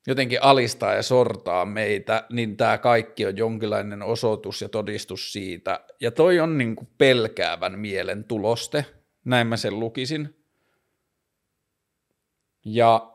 [0.08, 5.80] jotenkin alistaa ja sortaa meitä, niin tämä kaikki on jonkinlainen osoitus ja todistus siitä.
[6.02, 8.86] Ja toi on niin kuin pelkäävän mielen tuloste,
[9.26, 10.36] näin mä sen lukisin.
[12.66, 13.13] Ja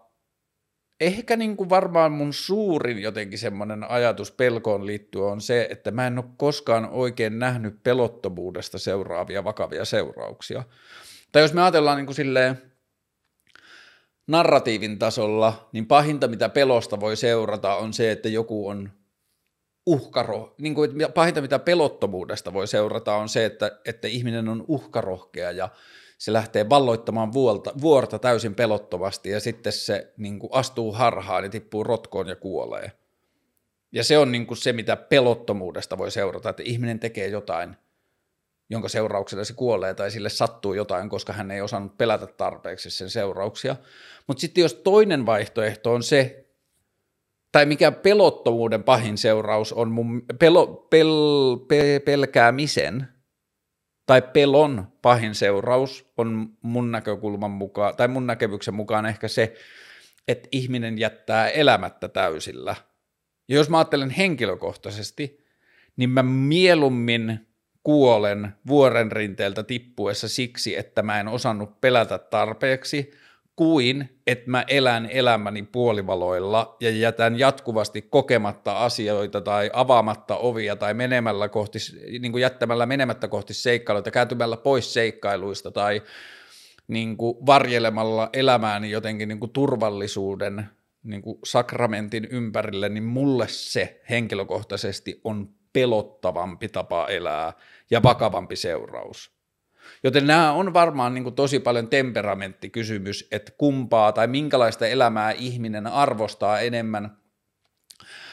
[1.00, 6.06] ehkä niin kuin varmaan mun suurin jotenkin semmoinen ajatus pelkoon liittyen on se, että mä
[6.06, 10.64] en ole koskaan oikein nähnyt pelottomuudesta seuraavia vakavia seurauksia.
[11.32, 12.62] Tai jos me ajatellaan niin kuin silleen
[14.26, 18.90] narratiivin tasolla, niin pahinta mitä pelosta voi seurata on se, että joku on
[19.86, 25.50] uhkaro, niin kuin pahinta mitä pelottomuudesta voi seurata on se, että, että ihminen on uhkarohkea
[25.50, 25.68] ja
[26.18, 31.50] se lähtee valloittamaan vuorta, vuorta täysin pelottomasti ja sitten se niin kuin astuu harhaan ja
[31.50, 32.92] tippuu rotkoon ja kuolee.
[33.92, 37.76] Ja se on niin kuin se, mitä pelottomuudesta voi seurata, että ihminen tekee jotain,
[38.70, 43.10] jonka seurauksena se kuolee tai sille sattuu jotain, koska hän ei osannut pelätä tarpeeksi sen
[43.10, 43.76] seurauksia.
[44.26, 46.46] Mutta sitten jos toinen vaihtoehto on se,
[47.52, 53.08] tai mikä pelottomuuden pahin seuraus on mun pelo, pel, pe, pelkäämisen
[54.08, 59.54] tai pelon pahin seuraus on mun näkökulman mukaan, tai mun näkemyksen mukaan ehkä se,
[60.28, 62.76] että ihminen jättää elämättä täysillä.
[63.48, 65.44] Ja jos mä ajattelen henkilökohtaisesti,
[65.96, 67.46] niin mä mieluummin
[67.82, 73.10] kuolen vuoren rinteeltä tippuessa siksi, että mä en osannut pelätä tarpeeksi,
[73.58, 80.94] kuin että mä elän elämäni puolivaloilla ja jätän jatkuvasti kokematta asioita tai avaamatta ovia tai
[80.94, 81.78] menemällä kohti,
[82.20, 86.02] niin kuin jättämällä menemättä kohti seikkailuita, kääntymällä pois seikkailuista tai
[86.88, 90.66] niin kuin varjelemalla elämääni jotenkin niin kuin turvallisuuden
[91.02, 97.52] niin kuin sakramentin ympärille, niin mulle se henkilökohtaisesti on pelottavampi tapa elää
[97.90, 99.37] ja vakavampi seuraus.
[100.02, 105.86] Joten nämä on varmaan niin kuin tosi paljon temperamenttikysymys, että kumpaa tai minkälaista elämää ihminen
[105.86, 107.16] arvostaa enemmän.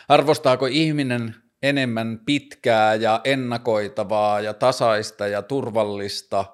[0.09, 6.45] Arvostaako ihminen enemmän pitkää ja ennakoitavaa ja tasaista ja turvallista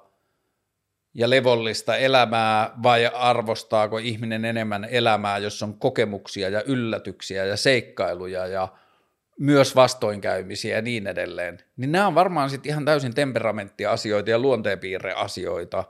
[1.14, 8.46] ja levollista elämää vai arvostaako ihminen enemmän elämää, jossa on kokemuksia ja yllätyksiä ja seikkailuja
[8.46, 8.68] ja
[9.38, 15.84] myös vastoinkäymisiä ja niin edelleen, niin nämä on varmaan sitten ihan täysin temperamenttiasioita ja luonteenpiirreasioita.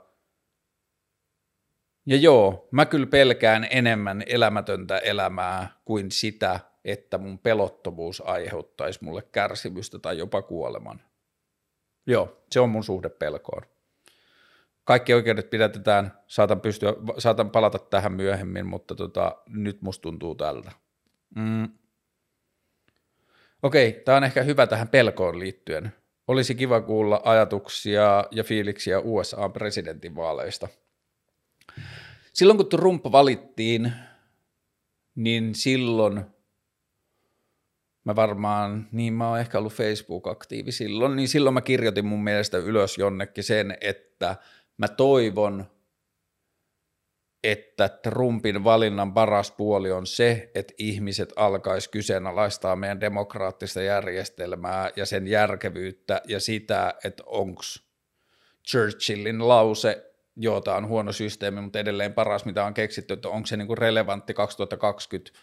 [2.05, 9.21] Ja joo, mä kyllä pelkään enemmän elämätöntä elämää kuin sitä, että mun pelottomuus aiheuttaisi mulle
[9.21, 11.01] kärsimystä tai jopa kuoleman.
[12.07, 13.63] Joo, se on mun suhde pelkoon.
[14.83, 20.71] Kaikki oikeudet pidätetään, saatan, pystyä, saatan palata tähän myöhemmin, mutta tota, nyt musta tuntuu tältä.
[21.35, 21.69] Mm.
[23.63, 25.93] Okei, tämä on ehkä hyvä tähän pelkoon liittyen.
[26.27, 30.67] Olisi kiva kuulla ajatuksia ja fiiliksiä USA-presidentinvaaleista.
[32.33, 33.93] Silloin kun Trump valittiin,
[35.15, 36.25] niin silloin
[38.03, 42.57] mä varmaan, niin mä oon ehkä ollut Facebook-aktiivi silloin, niin silloin mä kirjoitin mun mielestä
[42.57, 44.35] ylös jonnekin sen, että
[44.77, 45.65] mä toivon,
[47.43, 55.05] että Trumpin valinnan paras puoli on se, että ihmiset alkaisi kyseenalaistaa meidän demokraattista järjestelmää ja
[55.05, 57.61] sen järkevyyttä ja sitä, että onko
[58.67, 60.13] Churchillin lause,
[60.63, 63.77] tämä on huono systeemi, mutta edelleen paras, mitä on keksitty, että onko se niin kuin
[63.77, 65.39] relevantti 2020.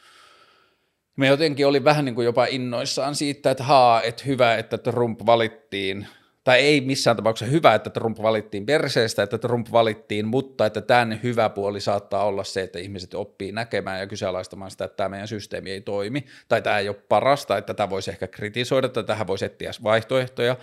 [1.16, 5.20] Me jotenkin oli vähän niin kuin jopa innoissaan siitä, että haa, että hyvä, että Trump
[5.26, 6.06] valittiin–
[6.44, 11.20] tai ei missään tapauksessa hyvä, että Trump valittiin perseestä, että Trump valittiin, mutta että tämän
[11.22, 15.28] hyvä puoli saattaa olla se, että ihmiset oppii näkemään ja kyseenalaistamaan sitä, että tämä meidän
[15.28, 19.26] systeemi ei toimi, tai tämä ei ole parasta, että tätä voisi ehkä kritisoida, tai tähän
[19.26, 20.56] voisi etsiä vaihtoehtoja,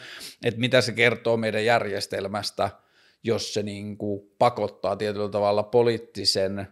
[0.44, 2.70] että mitä se kertoo meidän järjestelmästä,
[3.24, 6.68] jos se niin kuin pakottaa tietyllä tavalla poliittisen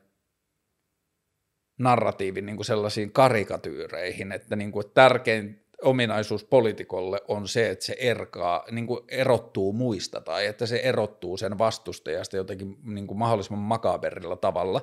[1.79, 7.85] narratiivin niin kuin sellaisiin karikatyyreihin, että, niin kuin, että tärkein ominaisuus poliitikolle on se, että
[7.85, 13.17] se erkaa, niin kuin erottuu muista tai että se erottuu sen vastustajasta jotenkin niin kuin
[13.17, 14.81] mahdollisimman makaberilla tavalla,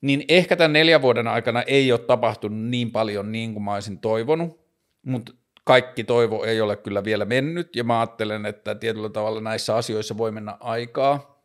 [0.00, 3.98] niin ehkä tämän neljän vuoden aikana ei ole tapahtunut niin paljon niin kuin mä olisin
[3.98, 4.60] toivonut,
[5.02, 5.32] mutta
[5.64, 10.18] kaikki toivo ei ole kyllä vielä mennyt, ja mä ajattelen, että tietyllä tavalla näissä asioissa
[10.18, 11.44] voi mennä aikaa,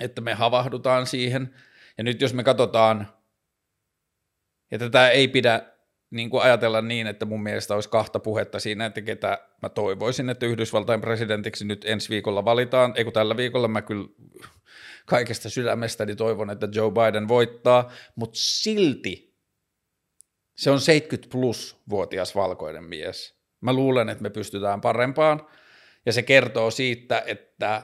[0.00, 1.54] että me havahdutaan siihen,
[1.98, 3.08] ja nyt jos me katsotaan,
[4.70, 5.62] ja tätä ei pidä
[6.10, 10.30] niin kuin ajatella niin, että mun mielestä olisi kahta puhetta siinä, että ketä mä toivoisin,
[10.30, 14.08] että Yhdysvaltain presidentiksi nyt ensi viikolla valitaan, ei kun tällä viikolla mä kyllä
[15.06, 19.36] kaikesta sydämestäni toivon, että Joe Biden voittaa, mutta silti
[20.56, 23.40] se on 70 plus vuotias valkoinen mies.
[23.60, 25.46] Mä luulen, että me pystytään parempaan,
[26.06, 27.82] ja se kertoo siitä, että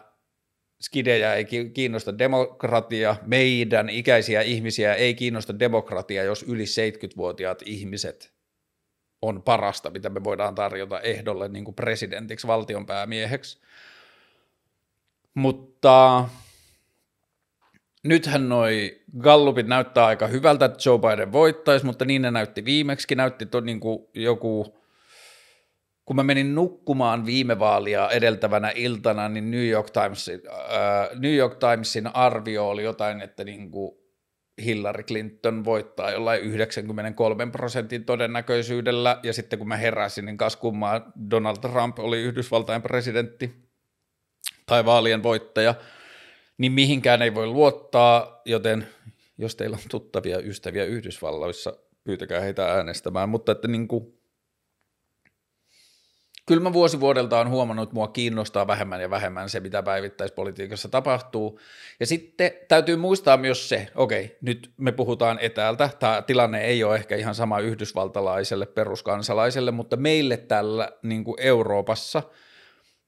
[0.81, 8.33] skidejä ei kiinnosta demokratia, meidän ikäisiä ihmisiä ei kiinnosta demokratia, jos yli 70-vuotiaat ihmiset
[9.23, 13.59] on parasta, mitä me voidaan tarjota ehdolle niin kuin presidentiksi, valtionpäämieheksi.
[15.35, 16.29] Mutta
[18.05, 23.15] nythän noi gallupit näyttää aika hyvältä, että Joe Biden voittaisi, mutta niin ne näytti viimeksi,
[23.15, 24.79] näytti to, niin kuin joku
[26.07, 31.59] kun mä menin nukkumaan viime vaalia edeltävänä iltana, niin New York, Timesin, äh, New York
[31.59, 33.99] Timesin arvio oli jotain, että niin kuin
[34.64, 41.12] Hillary Clinton voittaa jollain 93 prosentin todennäköisyydellä, ja sitten kun mä heräsin, niin kas kummaa
[41.31, 43.55] Donald Trump oli Yhdysvaltain presidentti
[44.66, 45.75] tai vaalien voittaja,
[46.59, 48.87] niin mihinkään ei voi luottaa, joten
[49.38, 54.15] jos teillä on tuttavia ystäviä Yhdysvalloissa, pyytäkää heitä äänestämään, mutta että niin kuin
[56.47, 60.89] kyllä mä vuosi vuodelta on huomannut, että mua kiinnostaa vähemmän ja vähemmän se, mitä päivittäispolitiikassa
[60.89, 61.61] tapahtuu.
[62.01, 66.97] Ja sitten täytyy muistaa myös se, okei, nyt me puhutaan etäältä, tämä tilanne ei ole
[66.97, 72.23] ehkä ihan sama yhdysvaltalaiselle peruskansalaiselle, mutta meille tällä niin kuin Euroopassa,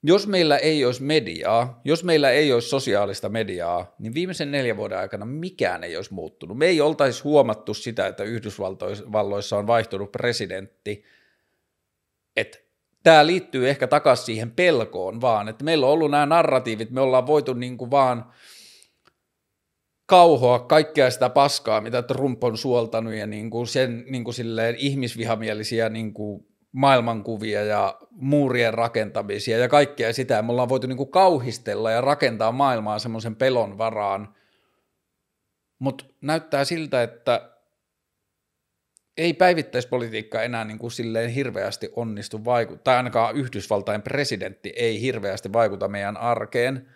[0.03, 4.99] jos meillä ei olisi mediaa, jos meillä ei olisi sosiaalista mediaa, niin viimeisen neljän vuoden
[4.99, 6.59] aikana mikään ei olisi muuttunut.
[6.59, 11.05] Me ei oltaisi huomattu sitä, että Yhdysvalloissa on vaihtunut presidentti,
[12.37, 12.68] että
[13.09, 17.27] tämä liittyy ehkä takaisin siihen pelkoon vaan, että meillä on ollut nämä narratiivit, me ollaan
[17.27, 18.33] voitu niin kuin vaan
[20.07, 24.75] kauhoa kaikkea sitä paskaa, mitä Trump on suoltanut ja niin kuin sen niin kuin silleen
[24.79, 30.35] ihmisvihamielisiä niin kuin maailmankuvia ja muurien rakentamisia ja kaikkea sitä.
[30.35, 34.35] Ja me ollaan voitu niin kuin kauhistella ja rakentaa maailmaa semmoisen pelon varaan,
[35.79, 37.58] mutta näyttää siltä, että
[39.19, 45.53] ei päivittäispolitiikka enää niin kuin silleen hirveästi onnistu vaikuttaa, tai ainakaan Yhdysvaltain presidentti ei hirveästi
[45.53, 46.89] vaikuta meidän arkeen,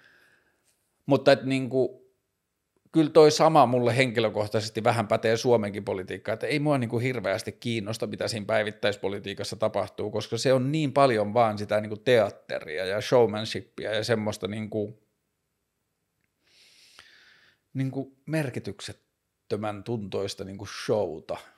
[1.06, 1.88] mutta että niin kuin,
[2.92, 7.52] kyllä toi sama mulle henkilökohtaisesti vähän pätee Suomenkin politiikkaan, että ei mua niin kuin hirveästi
[7.52, 12.86] kiinnosta, mitä siinä päivittäispolitiikassa tapahtuu, koska se on niin paljon vaan sitä niin kuin teatteria
[12.86, 14.98] ja showmanshipia ja semmoista niin kuin,
[17.74, 21.36] niin kuin merkityksettömän tuntoista niin kuin showta–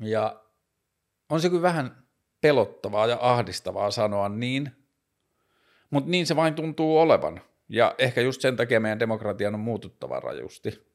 [0.00, 0.44] ja
[1.28, 2.04] on se kyllä vähän
[2.40, 4.70] pelottavaa ja ahdistavaa sanoa niin,
[5.90, 7.40] mutta niin se vain tuntuu olevan.
[7.68, 10.86] Ja ehkä just sen takia meidän demokratian on muututtava rajusti.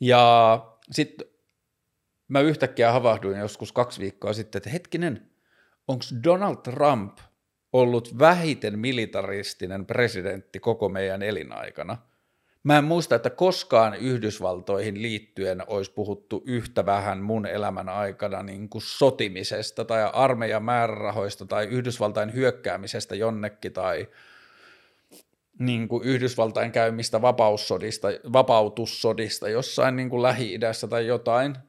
[0.00, 0.58] Ja
[0.90, 1.26] sitten
[2.28, 5.30] mä yhtäkkiä havahduin joskus kaksi viikkoa sitten, että hetkinen,
[5.88, 7.18] onko Donald Trump
[7.72, 11.98] ollut vähiten militaristinen presidentti koko meidän elinaikana–
[12.64, 18.68] Mä en muista, että koskaan Yhdysvaltoihin liittyen olisi puhuttu yhtä vähän mun elämän aikana niin
[18.68, 24.08] kuin sotimisesta tai armeijan määrärahoista tai Yhdysvaltain hyökkäämisestä jonnekin tai
[25.58, 31.56] niin kuin Yhdysvaltain käymistä vapaussodista, vapautussodista jossain niin kuin Lähi-idässä tai jotain–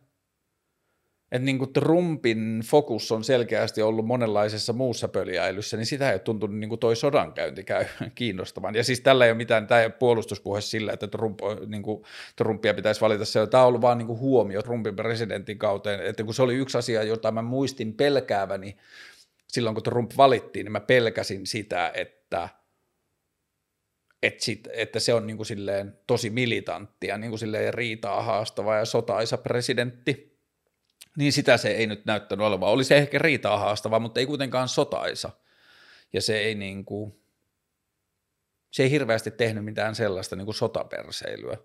[1.31, 6.19] että niin kuin Trumpin fokus on selkeästi ollut monenlaisessa muussa pöljäilyssä, niin sitä ei ole
[6.19, 8.75] tuntunut niin kuin toi sodankäynti käy kiinnostavan.
[8.75, 12.03] Ja siis tällä ei ole mitään, tämä ei ole puolustuspuhe sillä, että Trump, niin kuin,
[12.35, 16.23] Trumpia pitäisi valita se, tämä on ollut vaan niin kuin huomio Trumpin presidentin kauteen, että
[16.23, 18.77] kun se oli yksi asia, jota mä muistin pelkääväni
[19.55, 22.49] silloin kun Trump valittiin, niin mä pelkäsin sitä, että,
[24.23, 28.75] että, sit, että se on niin kuin silleen tosi militanttia, niin kuin silleen riitaa haastava
[28.75, 30.34] ja sotaisa presidentti.
[31.17, 32.69] Niin sitä se ei nyt näyttänyt olevan.
[32.69, 35.29] Oli se ehkä riitaa haastava, mutta ei kuitenkaan sotaisa.
[36.13, 37.19] Ja se ei niin kuin,
[38.71, 41.57] se ei hirveästi tehnyt mitään sellaista niin kuin sotaperseilyä,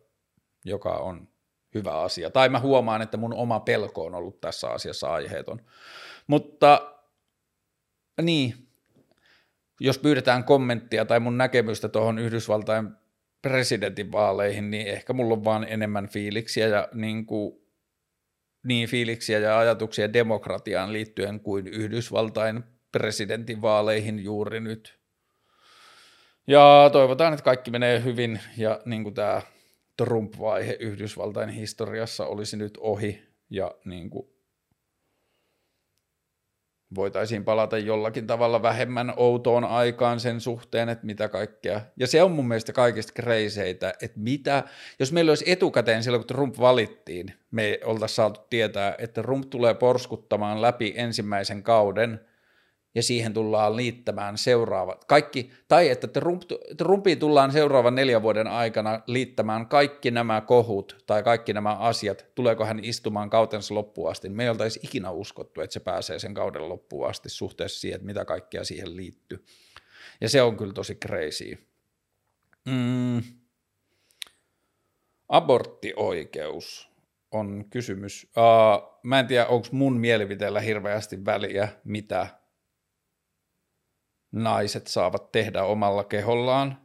[0.64, 1.28] joka on
[1.74, 2.30] hyvä asia.
[2.30, 5.61] Tai mä huomaan, että mun oma pelko on ollut tässä asiassa aiheeton.
[6.26, 6.94] Mutta
[8.22, 8.68] niin,
[9.80, 12.90] jos pyydetään kommenttia tai mun näkemystä tuohon Yhdysvaltain
[13.42, 17.61] presidentinvaaleihin, niin ehkä mulla on vaan enemmän fiiliksiä ja niin, kuin,
[18.62, 24.98] niin fiiliksiä ja ajatuksia demokratiaan liittyen kuin Yhdysvaltain presidentinvaaleihin juuri nyt.
[26.46, 29.42] Ja toivotaan, että kaikki menee hyvin ja niin kuin tämä
[29.96, 34.39] Trump-vaihe Yhdysvaltain historiassa olisi nyt ohi ja niin kuin
[36.95, 41.80] voitaisiin palata jollakin tavalla vähemmän outoon aikaan sen suhteen, että mitä kaikkea.
[41.97, 44.62] Ja se on mun mielestä kaikista kreiseitä, että mitä,
[44.99, 49.74] jos meillä olisi etukäteen silloin, kun Trump valittiin, me oltaisiin saatu tietää, että Trump tulee
[49.74, 52.20] porskuttamaan läpi ensimmäisen kauden–
[52.95, 56.43] ja siihen tullaan liittämään seuraavat, kaikki, tai että Trump,
[56.76, 62.64] Trumpiin tullaan seuraavan neljän vuoden aikana liittämään kaikki nämä kohut tai kaikki nämä asiat, tuleeko
[62.64, 64.28] hän istumaan kautensa loppuun asti.
[64.28, 68.07] Me ei oltaisi ikinä uskottu, että se pääsee sen kauden loppuun asti suhteessa siihen, että
[68.07, 69.45] mitä kaikkea siihen liittyy.
[70.20, 71.59] Ja se on kyllä tosi crazy.
[72.66, 73.22] Mm.
[75.28, 76.91] Aborttioikeus
[77.30, 78.30] on kysymys.
[78.36, 82.39] Uh, mä en tiedä, onko mun mielipiteellä hirveästi väliä, mitä
[84.33, 86.81] naiset saavat tehdä omalla kehollaan.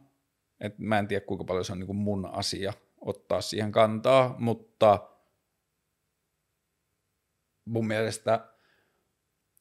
[0.60, 4.34] Et mä en tiedä, kuinka paljon se on niin kuin mun asia ottaa siihen kantaa,
[4.38, 5.08] mutta
[7.64, 8.48] mun mielestä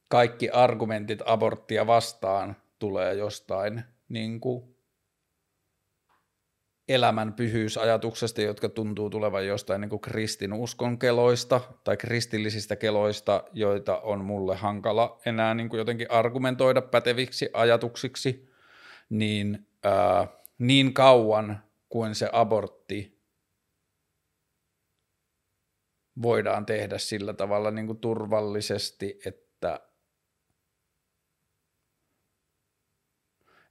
[0.07, 4.74] kaikki argumentit aborttia vastaan tulee jostain niin kuin
[6.89, 14.55] elämän pyhyysajatuksesta, jotka tuntuu tulevan jostain niin kristinuskon keloista tai kristillisistä keloista, joita on mulle
[14.55, 18.49] hankala enää niin kuin jotenkin argumentoida päteviksi ajatuksiksi,
[19.09, 20.27] niin ää,
[20.57, 23.19] niin kauan kuin se abortti
[26.21, 29.79] voidaan tehdä sillä tavalla niin kuin turvallisesti, että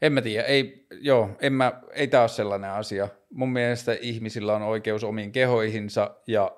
[0.05, 3.09] En mä tiedä, ei, joo, en mä, ei tämä ole sellainen asia.
[3.30, 6.57] Mun mielestä ihmisillä on oikeus omiin kehoihinsa ja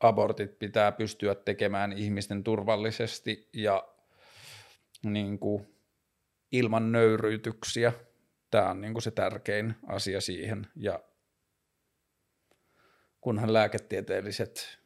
[0.00, 3.88] abortit pitää pystyä tekemään ihmisten turvallisesti ja
[5.04, 5.66] niin kuin,
[6.52, 7.92] ilman nöyryytyksiä.
[8.50, 11.00] Tämä on niin kuin se tärkein asia siihen ja
[13.20, 14.78] kunhan lääketieteelliset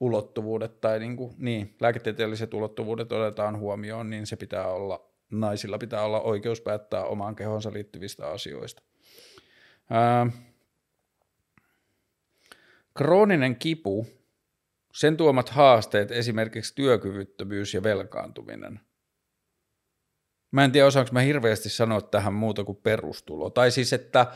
[0.00, 6.02] ulottuvuudet tai niin, kuin, niin, lääketieteelliset ulottuvuudet otetaan huomioon, niin se pitää olla naisilla pitää
[6.02, 8.82] olla oikeus päättää omaan kehonsa liittyvistä asioista.
[9.90, 10.26] Ää,
[12.94, 14.06] krooninen kipu,
[14.92, 18.80] sen tuomat haasteet, esimerkiksi työkyvyttömyys ja velkaantuminen.
[20.50, 23.50] Mä en tiedä, osaanko mä hirveästi sanoa tähän muuta kuin perustulo.
[23.50, 24.26] Tai siis, että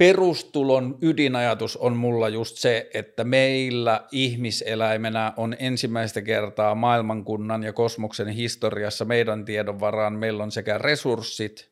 [0.00, 8.28] perustulon ydinajatus on mulla just se, että meillä ihmiseläimenä on ensimmäistä kertaa maailmankunnan ja kosmoksen
[8.28, 10.12] historiassa meidän tiedon varaan.
[10.12, 11.70] Meillä on sekä resurssit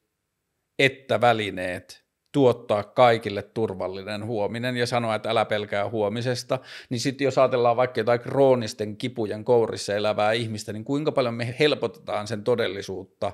[0.78, 6.58] että välineet tuottaa kaikille turvallinen huominen ja sanoa, että älä pelkää huomisesta,
[6.90, 11.54] niin sitten jos ajatellaan vaikka jotain kroonisten kipujen kourissa elävää ihmistä, niin kuinka paljon me
[11.58, 13.32] helpotetaan sen todellisuutta,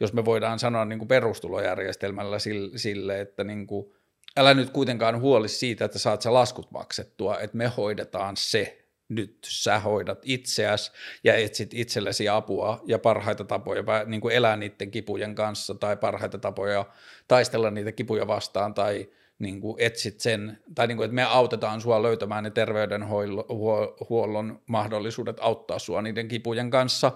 [0.00, 2.36] jos me voidaan sanoa niin kuin perustulojärjestelmällä
[2.76, 3.92] sille, että niin kuin
[4.36, 9.38] älä nyt kuitenkaan huoli siitä, että saat sä laskut maksettua, että me hoidetaan se nyt
[9.48, 10.92] sä hoidat itseäsi
[11.24, 16.38] ja etsit itsellesi apua ja parhaita tapoja niin kuin elää niiden kipujen kanssa tai parhaita
[16.38, 16.84] tapoja
[17.28, 19.08] taistella niitä kipuja vastaan tai
[19.38, 25.36] niin kuin etsit sen, tai niin kuin, että me autetaan sua löytämään ne terveydenhuollon mahdollisuudet
[25.40, 27.12] auttaa sua niiden kipujen kanssa,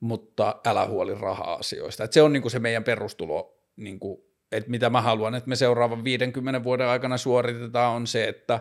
[0.00, 2.08] mutta älä huoli raha-asioista.
[2.10, 4.20] Se on niin kuin se meidän perustulo niin kuin
[4.56, 8.60] että mitä mä haluan, että me seuraavan 50 vuoden aikana suoritetaan, on se, että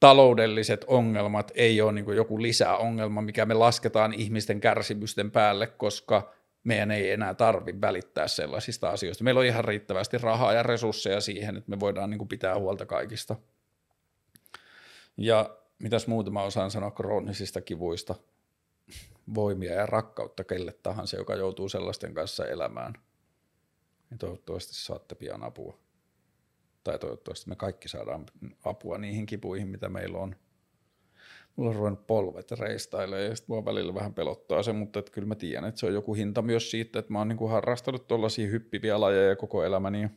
[0.00, 6.32] taloudelliset ongelmat ei ole niin joku lisäongelma, mikä me lasketaan ihmisten kärsimysten päälle, koska
[6.64, 9.24] meidän ei enää tarvi välittää sellaisista asioista.
[9.24, 13.36] Meillä on ihan riittävästi rahaa ja resursseja siihen, että me voidaan niin pitää huolta kaikista.
[15.16, 18.14] Ja mitäs muuta mä osaan sanoa kroonisista kivuista?
[19.34, 22.94] Voimia ja rakkautta kelle tahansa, joka joutuu sellaisten kanssa elämään
[24.10, 25.78] niin toivottavasti saatte pian apua.
[26.84, 28.26] Tai toivottavasti me kaikki saadaan
[28.64, 30.36] apua niihin kipuihin, mitä meillä on.
[31.56, 35.28] mulla on ruvennut polvet reistailemaan ja sitten mua välillä vähän pelottaa se, mutta että kyllä
[35.28, 38.48] mä tiedän, että se on joku hinta myös siitä, että mä oon niinku harrastanut tuollaisia
[38.50, 40.08] hyppiviä lajeja koko elämäni ja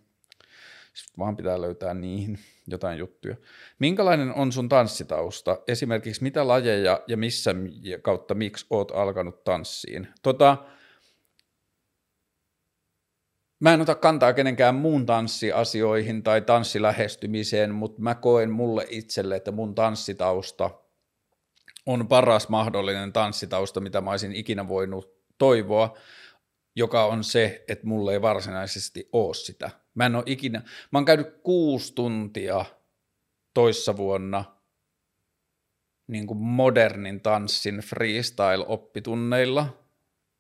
[0.94, 3.36] sitten vaan pitää löytää niihin jotain juttuja.
[3.80, 5.60] Minkälainen on sun tanssitausta?
[5.68, 7.56] Esimerkiksi mitä lajeja ja missä
[8.02, 10.08] kautta miksi oot alkanut tanssiin?
[10.22, 10.58] Tota,
[13.60, 19.52] Mä en ota kantaa kenenkään muun tanssiasioihin tai tanssilähestymiseen, mutta mä koen mulle itselle, että
[19.52, 20.70] mun tanssitausta
[21.86, 25.98] on paras mahdollinen tanssitausta, mitä mä olisin ikinä voinut toivoa,
[26.76, 29.70] joka on se, että mulle ei varsinaisesti ole sitä.
[29.94, 32.66] Mä en ole ikinä, mä oon käynyt kuusi tuntia
[33.54, 34.46] toissa vuonna
[36.08, 39.66] niin kuin modernin tanssin freestyle-oppitunneilla–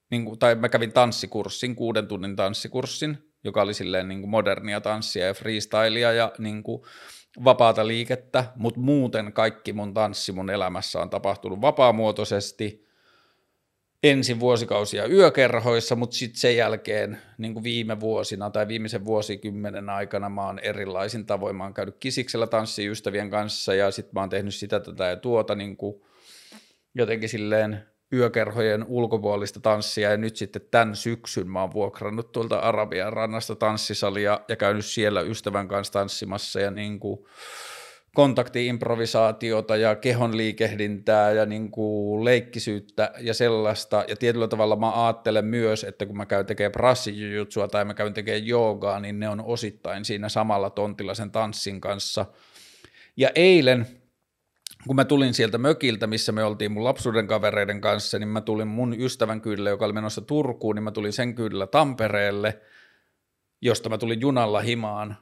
[0.09, 4.81] niin kuin, tai mä kävin tanssikurssin, kuuden tunnin tanssikurssin, joka oli silleen niin kuin modernia
[4.81, 6.81] tanssia ja freestylia ja niin kuin
[7.43, 12.87] vapaata liikettä, mutta muuten kaikki mun tanssi mun elämässä on tapahtunut vapaamuotoisesti
[14.03, 20.29] ensin vuosikausia yökerhoissa, mutta sitten sen jälkeen niin kuin viime vuosina tai viimeisen vuosikymmenen aikana
[20.29, 24.55] mä oon erilaisin tavoin, mä oon käynyt kisiksellä tanssiystävien kanssa ja sitten mä oon tehnyt
[24.55, 26.01] sitä tätä ja tuota niin kuin
[26.95, 33.13] jotenkin silleen yökerhojen ulkopuolista tanssia ja nyt sitten tämän syksyn mä oon vuokrannut tuolta Arabian
[33.13, 37.19] rannasta tanssisalia ja käynyt siellä ystävän kanssa tanssimassa ja niin kuin
[38.17, 44.05] kontaktiimprovisaatiota ja kehon liikehdintää ja niin kuin leikkisyyttä ja sellaista.
[44.07, 48.13] Ja tietyllä tavalla mä ajattelen myös, että kun mä käyn tekemään prassijujutsua tai mä käyn
[48.13, 52.25] tekemään joogaa, niin ne on osittain siinä samalla tontilla sen tanssin kanssa.
[53.17, 53.87] Ja eilen
[54.87, 58.67] kun mä tulin sieltä mökiltä, missä me oltiin mun lapsuuden kavereiden kanssa, niin mä tulin
[58.67, 62.59] mun ystävän kyllä, joka oli menossa Turkuun, niin mä tulin sen kyllä Tampereelle,
[63.61, 65.17] josta mä tulin junalla himaan.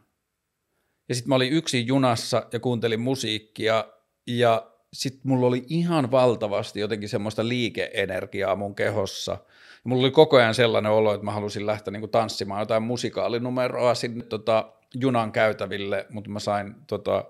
[1.10, 3.86] Ja sitten mä olin yksin junassa ja kuuntelin musiikkia
[4.28, 9.32] ja sitten mulla oli ihan valtavasti jotenkin semmoista liikeenergiaa mun kehossa.
[9.32, 13.96] Ja mulla oli koko ajan sellainen olo, että mä halusin lähteä niinku tanssimaan jotain musikaalininumeroa
[13.96, 17.26] sinne tota, junan käytäville, mutta mä sain tota,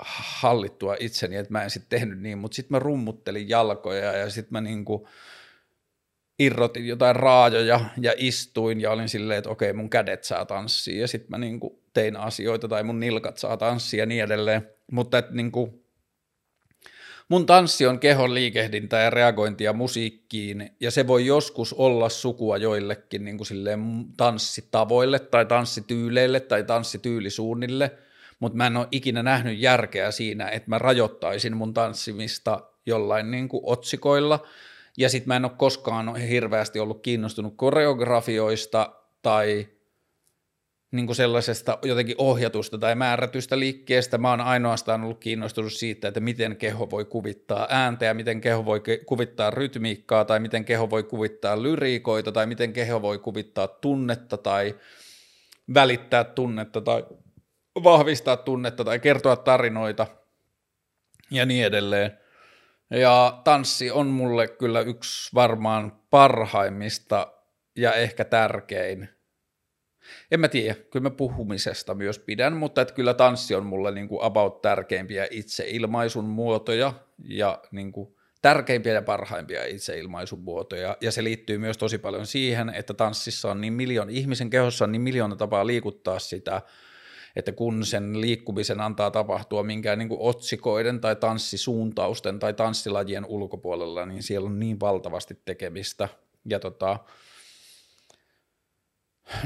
[0.00, 4.52] hallittua itseni, että mä en sitten tehnyt niin, mutta sitten mä rummuttelin jalkoja ja sitten
[4.52, 5.08] mä niinku
[6.38, 11.08] irrotin jotain raajoja ja istuin ja olin silleen, että okei mun kädet saa tanssia ja
[11.08, 15.32] sitten mä niinku tein asioita tai mun nilkat saa tanssia ja niin edelleen, mutta että
[15.34, 15.84] niinku,
[17.28, 23.24] mun tanssi on kehon liikehdintä ja reagointia musiikkiin ja se voi joskus olla sukua joillekin
[23.24, 23.80] niin kuin silleen
[24.16, 27.90] tanssitavoille tai tanssityyleille tai tanssityylisuunnille–
[28.42, 33.48] mutta mä en ole ikinä nähnyt järkeä siinä, että mä rajoittaisin mun tanssimista jollain niin
[33.48, 34.46] kuin otsikoilla,
[34.96, 39.68] ja sitten mä en ole koskaan hirveästi ollut kiinnostunut koreografioista tai
[40.90, 44.18] niin kuin sellaisesta jotenkin ohjatusta tai määrätystä liikkeestä.
[44.18, 48.64] Mä oon ainoastaan ollut kiinnostunut siitä, että miten keho voi kuvittaa ääntä ja miten keho
[48.64, 54.36] voi kuvittaa rytmiikkaa tai miten keho voi kuvittaa lyriikoita tai miten keho voi kuvittaa tunnetta
[54.36, 54.74] tai
[55.74, 57.04] välittää tunnetta tai
[57.82, 60.06] vahvistaa tunnetta tai kertoa tarinoita
[61.30, 62.18] ja niin edelleen.
[62.90, 67.32] Ja tanssi on mulle kyllä yksi varmaan parhaimmista
[67.76, 69.08] ja ehkä tärkein.
[70.30, 74.08] En mä tiedä, kyllä mä puhumisesta myös pidän, mutta että kyllä tanssi on mulle niin
[74.08, 76.92] kuin about tärkeimpiä itseilmaisun muotoja
[77.24, 80.96] ja niin kuin tärkeimpiä ja parhaimpia itseilmaisun muotoja.
[81.00, 84.92] Ja se liittyy myös tosi paljon siihen, että tanssissa on niin miljoona, ihmisen kehossa on
[84.92, 86.62] niin miljoona tapaa liikuttaa sitä,
[87.36, 94.06] että kun sen liikkumisen antaa tapahtua minkään niin kuin otsikoiden tai tanssisuuntausten tai tanssilajien ulkopuolella,
[94.06, 96.08] niin siellä on niin valtavasti tekemistä.
[96.44, 96.98] Ja tota,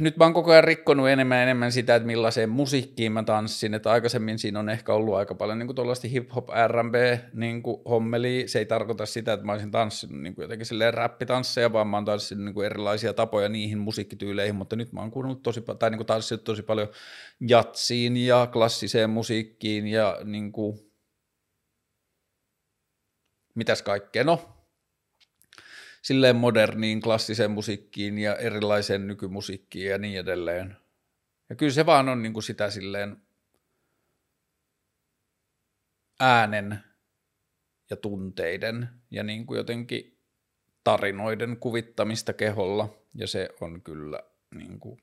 [0.01, 3.91] nyt mä oon koko ajan rikkonut enemmän enemmän sitä, että millaiseen musiikkiin mä tanssin, että
[3.91, 6.95] aikaisemmin siinä on ehkä ollut aika paljon niin tuollaista hip-hop, R&B
[7.33, 8.45] niin hommeli.
[8.47, 12.05] Se ei tarkoita sitä, että mä olisin tanssinut niin jotenkin silleen räppitansseja, vaan mä oon
[12.05, 16.45] tanssinut niin erilaisia tapoja niihin musiikkityyleihin, mutta nyt mä oon kuunnellut tosi, tai niin tanssinut
[16.45, 16.89] tosi paljon
[17.49, 20.79] jatsiin ja klassiseen musiikkiin ja niin kuin,
[23.55, 24.24] mitäs kaikkea.
[24.24, 24.56] No,
[26.07, 30.77] silleen moderniin, klassiseen musiikkiin ja erilaiseen nykymusiikkiin ja niin edelleen.
[31.49, 33.17] Ja kyllä se vaan on niin kuin sitä silleen
[36.21, 36.79] äänen
[37.91, 40.19] ja tunteiden ja niin kuin jotenkin
[40.85, 42.89] tarinoiden kuvittamista keholla.
[43.15, 44.21] Ja se on kyllä
[44.55, 45.03] niin kuin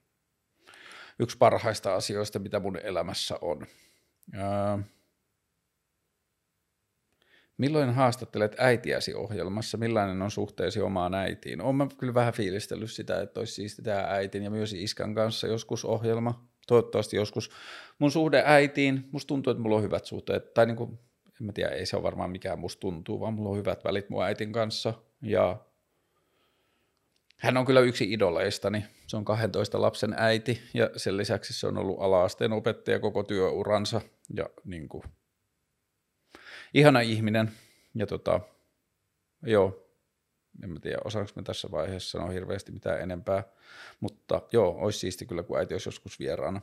[1.19, 3.67] yksi parhaista asioista, mitä mun elämässä on.
[4.33, 4.83] Öö,
[7.57, 9.77] Milloin haastattelet äitiäsi ohjelmassa?
[9.77, 11.61] Millainen on suhteesi omaan äitiin?
[11.61, 15.85] Olen kyllä vähän fiilistellyt sitä, että olisi siisti tehdä äitin ja myös iskän kanssa joskus
[15.85, 16.49] ohjelma.
[16.67, 17.51] Toivottavasti joskus.
[17.99, 20.53] Mun suhde äitiin, musta tuntuu, että mulla on hyvät suhteet.
[20.53, 20.99] Tai niin kuin,
[21.41, 24.09] en mä tiedä, ei se ole varmaan mikään musta tuntuu, vaan mulla on hyvät välit
[24.09, 25.65] mun äitin kanssa ja
[27.37, 28.85] hän on kyllä yksi idoleistani.
[29.07, 34.01] Se on 12 lapsen äiti ja sen lisäksi se on ollut ala-asteen opettaja koko työuransa
[34.37, 35.03] ja niin kuin,
[36.73, 37.51] ihana ihminen.
[37.95, 38.39] Ja tota,
[39.43, 39.83] joo,
[40.63, 43.43] en mä tiedä, osaanko me tässä vaiheessa sanoa hirveästi mitään enempää,
[43.99, 46.61] mutta joo, olisi siisti kyllä, kun äiti olisi joskus vieraana.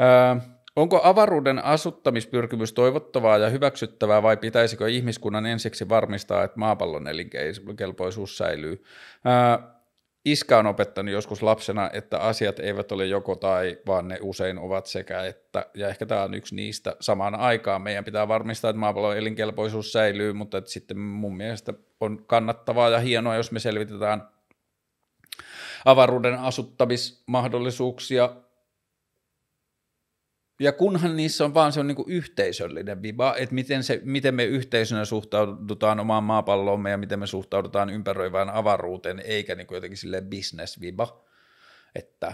[0.00, 8.38] Öö, onko avaruuden asuttamispyrkimys toivottavaa ja hyväksyttävää vai pitäisikö ihmiskunnan ensiksi varmistaa, että maapallon elinkelpoisuus
[8.38, 8.84] säilyy?
[9.26, 9.72] Öö,
[10.24, 14.86] Iskä on opettanut joskus lapsena, että asiat eivät ole joko tai, vaan ne usein ovat
[14.86, 17.82] sekä että, ja ehkä tämä on yksi niistä samaan aikaan.
[17.82, 22.98] Meidän pitää varmistaa, että maapallon elinkelpoisuus säilyy, mutta että sitten mun mielestä on kannattavaa ja
[22.98, 24.28] hienoa, jos me selvitetään
[25.84, 28.30] avaruuden asuttamismahdollisuuksia
[30.60, 34.44] ja kunhan niissä on vaan se on niin yhteisöllinen viba, että miten, se, miten me
[34.44, 40.80] yhteisönä suhtaudutaan omaan maapalloomme ja miten me suhtaudutaan ympäröivään avaruuteen, eikä niin jotenkin sille business
[40.80, 41.24] viba,
[41.94, 42.32] että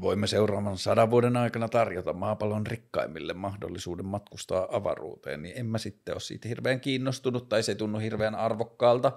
[0.00, 6.14] voimme seuraavan sadan vuoden aikana tarjota maapallon rikkaimmille mahdollisuuden matkustaa avaruuteen, niin en mä sitten
[6.14, 9.12] ole siitä hirveän kiinnostunut tai se ei tunnu hirveän arvokkaalta,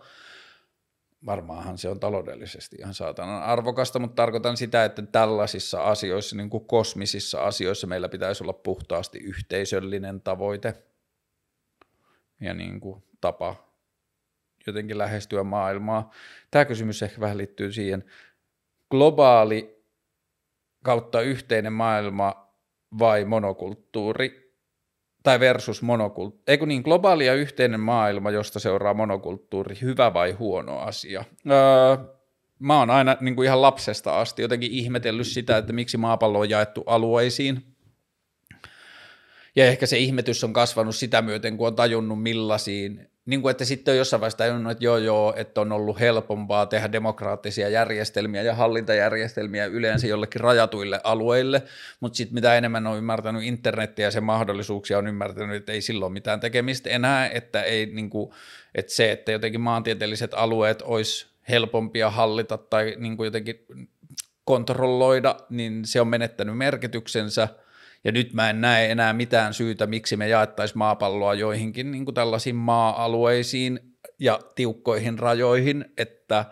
[1.25, 6.65] varmaanhan se on taloudellisesti ihan saatanan arvokasta, mutta tarkoitan sitä, että tällaisissa asioissa, niin kuin
[6.65, 10.83] kosmisissa asioissa, meillä pitäisi olla puhtaasti yhteisöllinen tavoite
[12.41, 13.73] ja niin kuin tapa
[14.67, 16.11] jotenkin lähestyä maailmaa.
[16.51, 18.03] Tämä kysymys ehkä vähän liittyy siihen,
[18.91, 19.85] globaali
[20.83, 22.53] kautta yhteinen maailma
[22.99, 24.42] vai monokulttuuri,
[25.23, 30.79] tai versus monokulttuuri, eikö niin, globaali ja yhteinen maailma, josta seuraa monokulttuuri, hyvä vai huono
[30.79, 31.23] asia?
[31.51, 31.97] Öö,
[32.59, 36.49] mä oon aina niin kuin ihan lapsesta asti jotenkin ihmetellyt sitä, että miksi maapallo on
[36.49, 37.72] jaettu alueisiin.
[39.55, 43.65] Ja ehkä se ihmetys on kasvanut sitä myöten, kun on tajunnut millaisiin niin kuin, että
[43.65, 48.41] sitten on jossain vaiheessa tajunnut, että joo joo, että on ollut helpompaa tehdä demokraattisia järjestelmiä
[48.41, 51.63] ja hallintajärjestelmiä yleensä jollekin rajatuille alueille,
[51.99, 56.13] mutta sitten mitä enemmän on ymmärtänyt internettiä ja sen mahdollisuuksia, on ymmärtänyt, että ei silloin
[56.13, 58.33] mitään tekemistä enää, että, ei, niin kuin,
[58.75, 63.65] että se, että jotenkin maantieteelliset alueet olisi helpompia hallita tai niin kuin jotenkin
[64.45, 67.47] kontrolloida, niin se on menettänyt merkityksensä–
[68.03, 72.15] ja nyt mä en näe enää mitään syytä, miksi me jaettaisiin maapalloa joihinkin niin kuin
[72.15, 73.79] tällaisiin maa-alueisiin
[74.19, 76.45] ja tiukkoihin rajoihin, että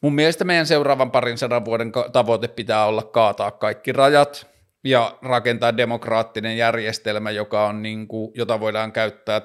[0.00, 4.52] mun mielestä meidän seuraavan parin sadan vuoden tavoite pitää olla kaataa kaikki rajat
[4.84, 9.40] ja rakentaa demokraattinen järjestelmä, joka on niin kuin, jota voidaan käyttää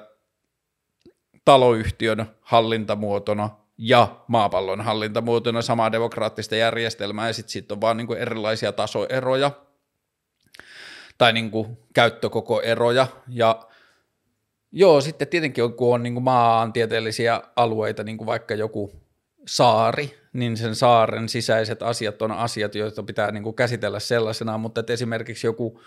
[1.44, 5.62] taloyhtiön hallintamuotona ja maapallon hallintamuotona.
[5.62, 9.50] Samaa demokraattista järjestelmää, ja sitten sit on vaan niin kuin erilaisia tasoeroja,
[11.18, 13.06] tai niin kuin käyttökokoeroja.
[13.28, 13.68] Ja
[14.72, 18.92] Joo, sitten tietenkin kun on niin kuin maantieteellisiä alueita, niin kuin vaikka joku
[19.46, 24.80] saari, niin sen saaren sisäiset asiat on asiat, joita pitää niin kuin käsitellä sellaisena, mutta
[24.80, 25.80] että esimerkiksi joku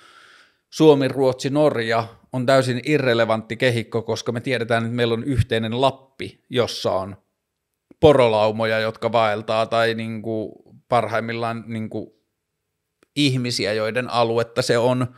[0.69, 6.43] Suomi, Ruotsi, Norja on täysin irrelevantti kehikko, koska me tiedetään, että meillä on yhteinen Lappi,
[6.49, 7.15] jossa on
[7.99, 10.51] porolaumoja, jotka vaeltaa, tai niin kuin
[10.89, 12.11] parhaimmillaan niin kuin
[13.15, 15.15] ihmisiä, joiden aluetta se on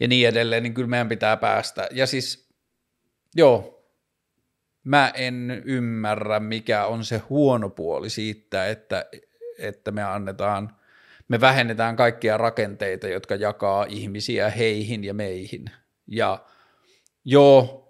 [0.00, 1.88] ja niin edelleen, niin kyllä meidän pitää päästä.
[1.90, 2.48] Ja siis,
[3.36, 3.84] joo,
[4.84, 9.06] mä en ymmärrä, mikä on se huono puoli siitä, että,
[9.58, 10.76] että me annetaan,
[11.28, 15.64] me vähennetään kaikkia rakenteita, jotka jakaa ihmisiä heihin ja meihin.
[16.06, 16.44] Ja
[17.24, 17.83] joo,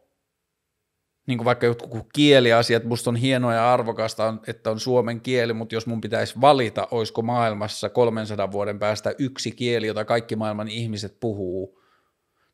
[1.27, 5.75] niin kuin vaikka jotkut kieliasiat, musta on hienoa ja arvokasta, että on suomen kieli, mutta
[5.75, 11.21] jos mun pitäisi valita, olisiko maailmassa 300 vuoden päästä yksi kieli, jota kaikki maailman ihmiset
[11.21, 11.81] puhuu,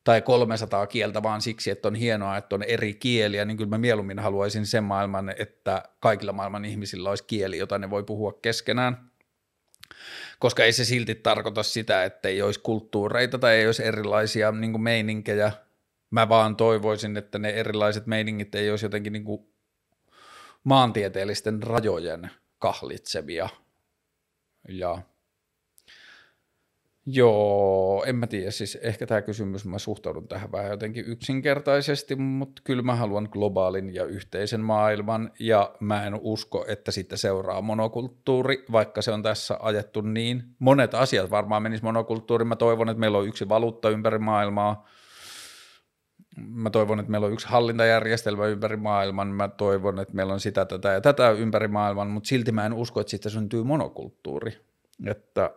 [0.04, 3.78] tai 300 kieltä vaan siksi, että on hienoa, että on eri kieliä, niin kyllä mä
[3.78, 9.10] mieluummin haluaisin sen maailman, että kaikilla maailman ihmisillä olisi kieli, jota ne voi puhua keskenään.
[10.38, 14.80] Koska ei se silti tarkoita sitä, että ei olisi kulttuureita tai ei olisi erilaisia niin
[14.80, 15.52] meininkejä,
[16.10, 19.46] mä vaan toivoisin, että ne erilaiset meiningit ei olisi jotenkin niin kuin
[20.64, 23.48] maantieteellisten rajojen kahlitsevia.
[24.68, 24.98] Ja
[27.06, 32.62] joo, en mä tiedä, siis ehkä tämä kysymys, mä suhtaudun tähän vähän jotenkin yksinkertaisesti, mutta
[32.64, 38.64] kyllä mä haluan globaalin ja yhteisen maailman, ja mä en usko, että sitten seuraa monokulttuuri,
[38.72, 40.42] vaikka se on tässä ajettu niin.
[40.58, 44.88] Monet asiat varmaan menis monokulttuuriin, mä toivon, että meillä on yksi valuutta ympäri maailmaa,
[46.48, 50.64] mä toivon, että meillä on yksi hallintajärjestelmä ympäri maailman, mä toivon, että meillä on sitä,
[50.64, 54.58] tätä ja tätä ympäri maailman, mutta silti mä en usko, että siitä syntyy monokulttuuri.
[55.06, 55.50] Että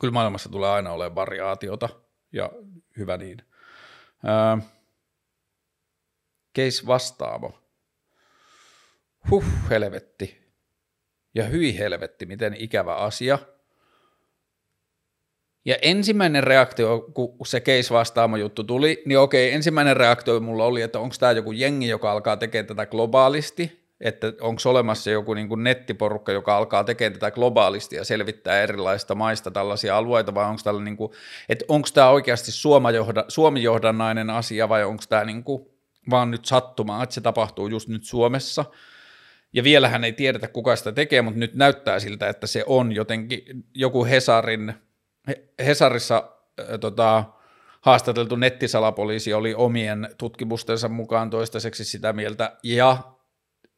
[0.00, 1.88] kyllä maailmassa tulee aina olemaan variaatiota
[2.32, 2.50] ja
[2.96, 3.42] hyvä niin.
[4.24, 4.66] Öö,
[6.56, 7.58] case vastaamo.
[9.30, 10.48] Huh, helvetti.
[11.34, 13.38] Ja hyi helvetti, miten ikävä asia.
[15.64, 20.82] Ja ensimmäinen reaktio, kun se case vastaamo juttu tuli, niin okei, ensimmäinen reaktio mulla oli,
[20.82, 25.48] että onko tämä joku jengi, joka alkaa tekemään tätä globaalisti, että onko olemassa joku niin
[25.48, 30.60] kuin nettiporukka, joka alkaa tekemään tätä globaalisti ja selvittää erilaista maista tällaisia alueita, vai onko
[30.64, 30.96] tällä niin
[31.48, 32.50] että onko tämä oikeasti
[33.28, 35.44] Suomi-johdannainen asia, vai onko tämä niin
[36.10, 38.64] vaan nyt sattumaa, että se tapahtuu just nyt Suomessa,
[39.52, 43.42] ja vielähän ei tiedetä, kuka sitä tekee, mutta nyt näyttää siltä, että se on jotenkin
[43.74, 44.74] joku Hesarin,
[45.58, 46.32] Hesarissa
[46.80, 47.24] tota,
[47.80, 52.98] haastateltu nettisalapoliisi oli omien tutkimustensa mukaan toistaiseksi sitä mieltä, ja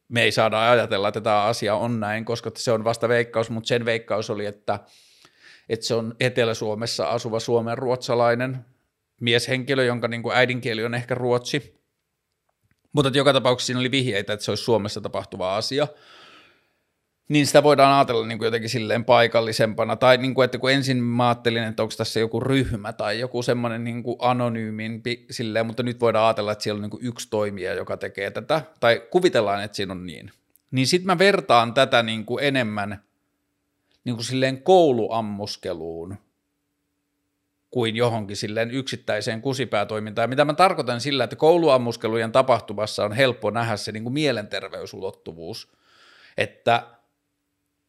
[0.07, 3.67] me ei saada ajatella, että tämä asia on näin, koska se on vasta veikkaus, mutta
[3.67, 4.79] sen veikkaus oli, että,
[5.69, 8.65] että se on Etelä-Suomessa asuva suomen ruotsalainen
[9.21, 11.81] mieshenkilö, jonka niin kuin äidinkieli on ehkä ruotsi.
[12.93, 15.87] Mutta joka tapauksessa siinä oli vihjeitä, että se olisi Suomessa tapahtuva asia.
[17.31, 21.03] Niin sitä voidaan ajatella niin kuin jotenkin silleen paikallisempana, tai niin kuin, että kun ensin
[21.03, 25.83] mä ajattelin, että onko tässä joku ryhmä tai joku semmoinen niin kuin anonyymimpi silleen, mutta
[25.83, 29.63] nyt voidaan ajatella, että siellä on niin kuin yksi toimija, joka tekee tätä, tai kuvitellaan,
[29.63, 30.31] että siinä on niin.
[30.71, 33.03] Niin sitten mä vertaan tätä niin kuin enemmän
[34.03, 36.15] niin kuin silleen kouluammuskeluun,
[37.69, 40.29] kuin johonkin silleen yksittäiseen kusipäätoimintaan.
[40.29, 45.71] Mitä mä tarkoitan sillä, että kouluammuskelujen tapahtumassa on helppo nähdä se niin kuin mielenterveysulottuvuus,
[46.37, 46.87] että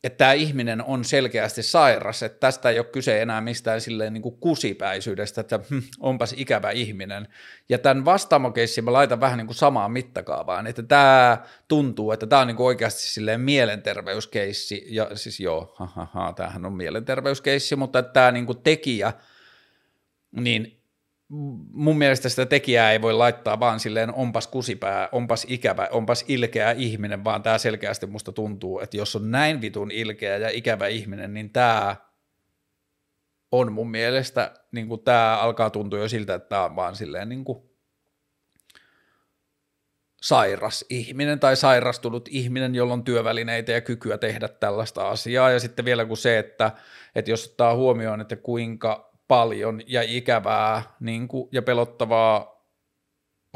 [0.05, 4.23] että tämä ihminen on selkeästi sairas, että tästä ei ole kyse enää mistään silleen niin
[4.23, 7.29] kuin kusipäisyydestä, että hm, onpas ikävä ihminen.
[7.69, 11.39] Ja tämän vastaamokeissin mä laitan vähän niin kuin samaan mittakaavaan, että tämä
[11.69, 16.33] tuntuu, että tämä on niin kuin oikeasti silleen mielenterveyskeissi, ja siis joo, ha, ha, ha,
[16.33, 19.13] tämähän on mielenterveyskeissi, mutta että tämä niin kuin tekijä–
[20.33, 20.82] niin
[21.73, 26.71] mun mielestä sitä tekijää ei voi laittaa vaan silleen onpas kusipää, onpas ikävä, onpas ilkeä
[26.71, 31.35] ihminen, vaan tämä selkeästi musta tuntuu, että jos on näin vitun ilkeä ja ikävä ihminen,
[31.35, 31.97] niin tämä
[33.53, 37.45] on mun mielestä, niin tämä alkaa tuntua jo siltä, että tämä on vaan silleen niin
[37.45, 37.63] kuin
[40.23, 45.51] sairas ihminen tai sairastunut ihminen, jolla on työvälineitä ja kykyä tehdä tällaista asiaa.
[45.51, 46.73] Ja sitten vielä kuin se, että,
[47.15, 52.53] että jos ottaa huomioon, että kuinka paljon ja ikävää niin kuin, ja pelottavaa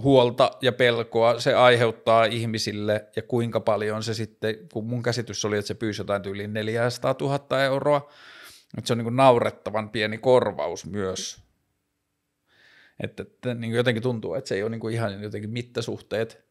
[0.03, 5.59] huolta ja pelkoa se aiheuttaa ihmisille ja kuinka paljon se sitten, kun mun käsitys oli,
[5.59, 8.11] että se pyysi jotain tyyliin 400 000 euroa,
[8.79, 11.47] että se on niin kuin naurettavan pieni korvaus myös.
[13.03, 16.46] Että, että niin kuin jotenkin tuntuu, että se ei ole niin kuin ihan jotenkin mittasuhteet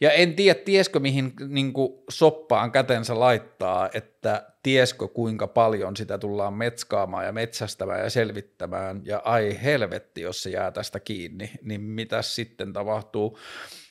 [0.00, 6.18] ja en tiedä, tieskö mihin niin kuin soppaan kätensä laittaa, että tieskö kuinka paljon sitä
[6.18, 11.80] tullaan metskaamaan ja metsästämään ja selvittämään, ja ai helvetti, jos se jää tästä kiinni, niin
[11.80, 13.38] mitä sitten tapahtuu.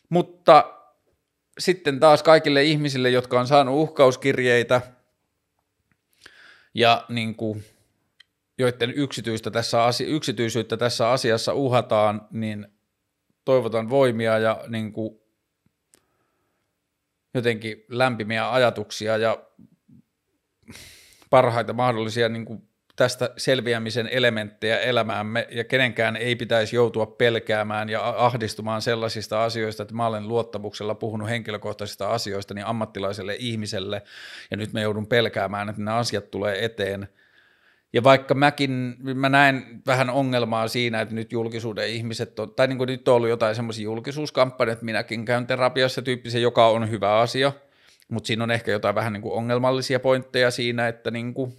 [0.09, 0.73] Mutta
[1.59, 4.81] sitten taas kaikille ihmisille, jotka on saanut uhkauskirjeitä
[6.73, 7.63] ja niin kuin,
[8.57, 12.67] joiden yksityistä tässä asia, yksityisyyttä tässä asiassa uhataan, niin
[13.45, 15.28] toivotan voimia ja niin kuin,
[17.33, 19.37] jotenkin lämpimiä ajatuksia ja
[21.29, 25.47] parhaita mahdollisia niin kuin tästä selviämisen elementtejä elämäämme.
[25.51, 31.29] Ja kenenkään ei pitäisi joutua pelkäämään ja ahdistumaan sellaisista asioista, että mä olen luottamuksella puhunut
[31.29, 34.01] henkilökohtaisista asioista niin ammattilaiselle ihmiselle.
[34.51, 37.07] Ja nyt me joudun pelkäämään, että nämä asiat tulee eteen–
[37.93, 42.77] ja vaikka mäkin, mä näen vähän ongelmaa siinä, että nyt julkisuuden ihmiset on, tai niin
[42.77, 47.19] kuin nyt on ollut jotain semmoisia julkisuuskampanjoita, että minäkin käyn terapiassa tyyppisen, joka on hyvä
[47.19, 47.51] asia,
[48.11, 51.53] mutta siinä on ehkä jotain vähän niin kuin ongelmallisia pointteja siinä, että niin kuin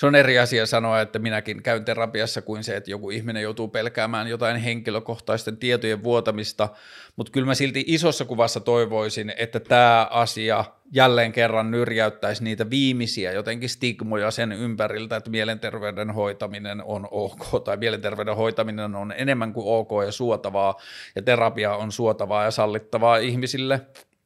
[0.00, 3.68] se on eri asia sanoa, että minäkin käyn terapiassa kuin se, että joku ihminen joutuu
[3.68, 6.68] pelkäämään jotain henkilökohtaisten tietojen vuotamista,
[7.16, 13.32] mutta kyllä mä silti isossa kuvassa toivoisin, että tämä asia jälleen kerran nyrjäyttäisi niitä viimeisiä
[13.32, 19.66] jotenkin stigmoja sen ympäriltä, että mielenterveyden hoitaminen on ok, tai mielenterveyden hoitaminen on enemmän kuin
[19.66, 20.76] ok ja suotavaa,
[21.16, 23.80] ja terapia on suotavaa ja sallittavaa ihmisille,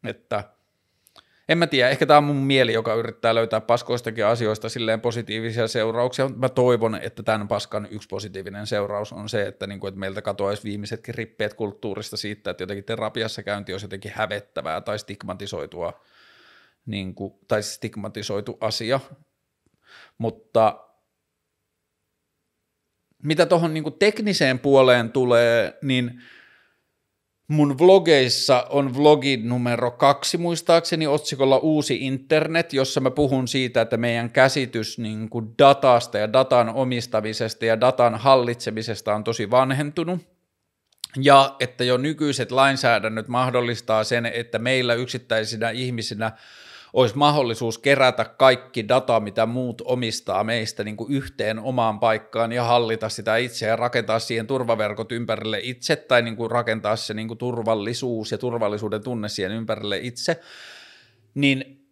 [0.04, 0.44] että–
[1.48, 5.68] en mä tiedä, ehkä tämä on mun mieli, joka yrittää löytää paskoistakin asioista silleen positiivisia
[5.68, 9.88] seurauksia, mutta mä toivon, että tämän paskan yksi positiivinen seuraus on se, että, niin kuin,
[9.88, 14.98] että meiltä katoaisi viimeisetkin rippeet kulttuurista siitä, että jotenkin terapiassa käynti olisi jotenkin hävettävää tai
[14.98, 16.00] stigmatisoitua,
[16.86, 19.00] niin kuin, tai stigmatisoitu asia,
[20.18, 20.80] mutta
[23.22, 26.10] mitä tuohon niin tekniseen puoleen tulee, niin–
[27.48, 33.96] Mun vlogeissa on vlogi numero kaksi muistaakseni otsikolla Uusi internet, jossa mä puhun siitä, että
[33.96, 40.20] meidän käsitys niin kuin datasta ja datan omistamisesta ja datan hallitsemisesta on tosi vanhentunut.
[41.22, 46.32] ja että jo nykyiset lainsäädännöt mahdollistaa sen, että meillä yksittäisinä ihmisinä
[46.94, 52.64] olisi mahdollisuus kerätä kaikki data, mitä muut omistaa meistä niin kuin yhteen omaan paikkaan ja
[52.64, 57.28] hallita sitä itse ja rakentaa siihen turvaverkot ympärille itse tai niin kuin rakentaa se niin
[57.28, 60.40] kuin turvallisuus ja turvallisuuden tunne siihen ympärille itse,
[61.34, 61.86] niin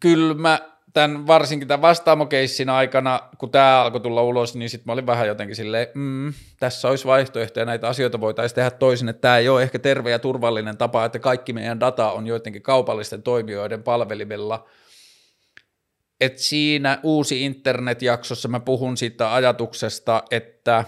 [0.00, 4.92] kyllä mä tämän, varsinkin tämän vastaamokeissin aikana, kun tämä alkoi tulla ulos, niin sitten mä
[4.92, 9.38] olin vähän jotenkin silleen, mm, tässä olisi vaihtoehtoja, näitä asioita voitaisiin tehdä toisin, että tämä
[9.38, 13.82] ei ole ehkä terve ja turvallinen tapa, että kaikki meidän data on joidenkin kaupallisten toimijoiden
[13.82, 14.68] palvelimella.
[16.20, 20.84] Et siinä uusi internetjaksossa mä puhun siitä ajatuksesta, että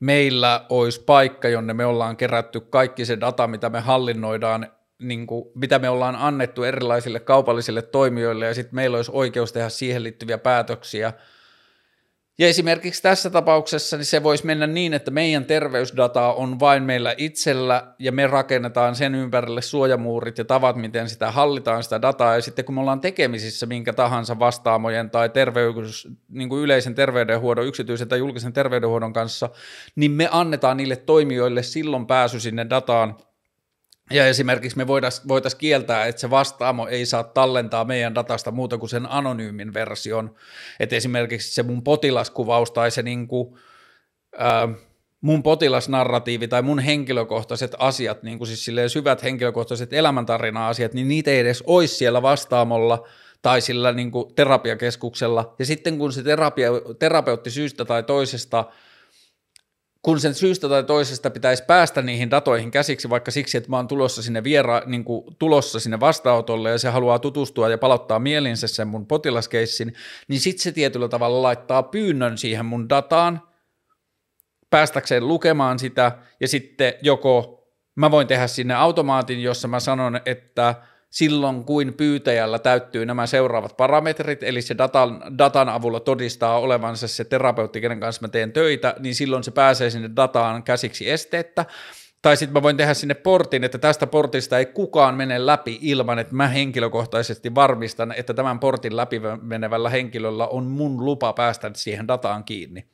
[0.00, 4.72] meillä olisi paikka, jonne me ollaan kerätty kaikki se data, mitä me hallinnoidaan
[5.02, 9.68] niin kuin, mitä me ollaan annettu erilaisille kaupallisille toimijoille ja sitten meillä olisi oikeus tehdä
[9.68, 11.12] siihen liittyviä päätöksiä.
[12.38, 17.14] Ja esimerkiksi tässä tapauksessa niin se voisi mennä niin, että meidän terveysdataa on vain meillä
[17.18, 22.42] itsellä ja me rakennetaan sen ympärille suojamuurit ja tavat, miten sitä hallitaan sitä dataa ja
[22.42, 28.08] sitten kun me ollaan tekemisissä minkä tahansa vastaamojen tai terveys, niin kuin yleisen terveydenhuollon, yksityisen
[28.08, 29.48] tai julkisen terveydenhuollon kanssa,
[29.96, 33.16] niin me annetaan niille toimijoille silloin pääsy sinne dataan–
[34.12, 38.78] ja esimerkiksi me voitaisiin voitais kieltää, että se vastaamo ei saa tallentaa meidän datasta muuta
[38.78, 40.34] kuin sen anonyymin version.
[40.80, 43.58] Että esimerkiksi se mun potilaskuvaus tai se niinku,
[44.38, 44.68] ää,
[45.20, 51.38] mun potilasnarratiivi tai mun henkilökohtaiset asiat, niin kuin siis syvät henkilökohtaiset elämäntarina-asiat, niin niitä ei
[51.38, 53.06] edes olisi siellä vastaamolla
[53.42, 55.54] tai sillä niin kuin terapiakeskuksella.
[55.58, 58.64] Ja sitten kun se terapia, terapeutti syystä tai toisesta–
[60.02, 63.88] kun sen syystä tai toisesta pitäisi päästä niihin datoihin käsiksi, vaikka siksi, että mä oon
[63.88, 68.66] tulossa sinne, viera, niin kuin, tulossa sinne vastaanotolle ja se haluaa tutustua ja palauttaa mielinsä
[68.66, 69.94] sen mun potilaskeissin,
[70.28, 73.42] niin sitten se tietyllä tavalla laittaa pyynnön siihen mun dataan,
[74.70, 77.58] päästäkseen lukemaan sitä, ja sitten joko
[77.94, 80.74] mä voin tehdä sinne automaatin, jossa mä sanon, että–
[81.12, 87.24] silloin, kuin pyytäjällä täyttyy nämä seuraavat parametrit, eli se datan, datan avulla todistaa olevansa se
[87.24, 91.66] terapeutti, kenen kanssa mä teen töitä, niin silloin se pääsee sinne dataan käsiksi esteettä.
[92.22, 96.18] Tai sitten mä voin tehdä sinne portin, että tästä portista ei kukaan mene läpi ilman,
[96.18, 102.08] että mä henkilökohtaisesti varmistan, että tämän portin läpi menevällä henkilöllä on mun lupa päästä siihen
[102.08, 102.84] dataan kiinni.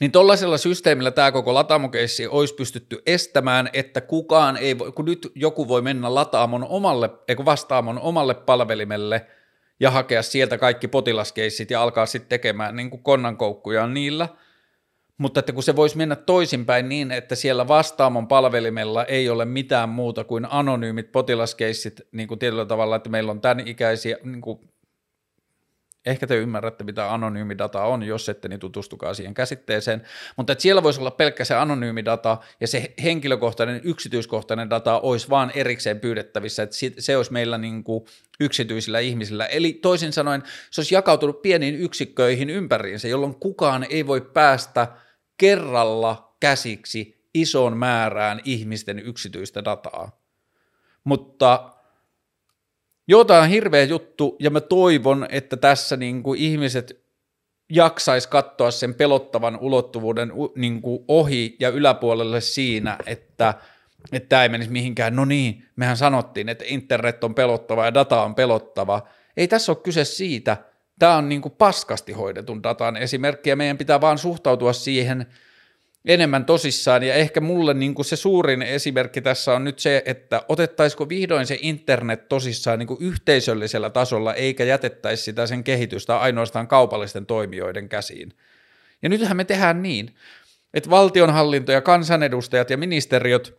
[0.00, 5.32] Niin tuollaisella systeemillä tämä koko latamokeissi olisi pystytty estämään, että kukaan ei voi, kun nyt
[5.34, 9.26] joku voi mennä lataamon omalle, eikö vastaamon omalle palvelimelle
[9.80, 14.28] ja hakea sieltä kaikki potilaskeissit ja alkaa sitten tekemään niin kuin konnankoukkuja niillä,
[15.18, 19.88] mutta että kun se voisi mennä toisinpäin niin, että siellä vastaamon palvelimella ei ole mitään
[19.88, 24.60] muuta kuin anonyymit potilaskeissit niin kuin tietyllä tavalla, että meillä on tämän ikäisiä, niin kuin
[26.06, 30.02] Ehkä te ymmärrätte, mitä anonyymidata on, jos ette, niin tutustukaa siihen käsitteeseen.
[30.36, 35.52] Mutta että siellä voisi olla pelkkä se anonyymidata ja se henkilökohtainen, yksityiskohtainen data olisi vaan
[35.54, 38.04] erikseen pyydettävissä, että se olisi meillä niin kuin
[38.40, 39.46] yksityisillä ihmisillä.
[39.46, 44.88] Eli toisin sanoen se olisi jakautunut pieniin yksikköihin ympäriinsä, jolloin kukaan ei voi päästä
[45.36, 50.20] kerralla käsiksi ison määrään ihmisten yksityistä dataa.
[51.04, 51.75] Mutta
[53.14, 57.06] On hirveä juttu ja mä toivon, että tässä niin kuin ihmiset
[57.70, 63.54] jaksais katsoa sen pelottavan ulottuvuuden niin kuin ohi ja yläpuolelle siinä, että
[64.12, 68.22] että tämä ei menisi mihinkään, no niin, mehän sanottiin, että internet on pelottava ja data
[68.22, 69.08] on pelottava.
[69.36, 70.56] Ei tässä ole kyse siitä,
[70.98, 75.26] tämä on niin kuin paskasti hoidetun datan esimerkki ja meidän pitää vaan suhtautua siihen–
[76.06, 80.42] enemmän tosissaan, ja ehkä mulle niin kuin se suurin esimerkki tässä on nyt se, että
[80.48, 86.68] otettaisiko vihdoin se internet tosissaan niin kuin yhteisöllisellä tasolla, eikä jätettäisi sitä sen kehitystä ainoastaan
[86.68, 88.32] kaupallisten toimijoiden käsiin.
[89.02, 90.14] Ja nythän me tehdään niin,
[90.74, 93.58] että valtionhallinto ja kansanedustajat ja ministeriöt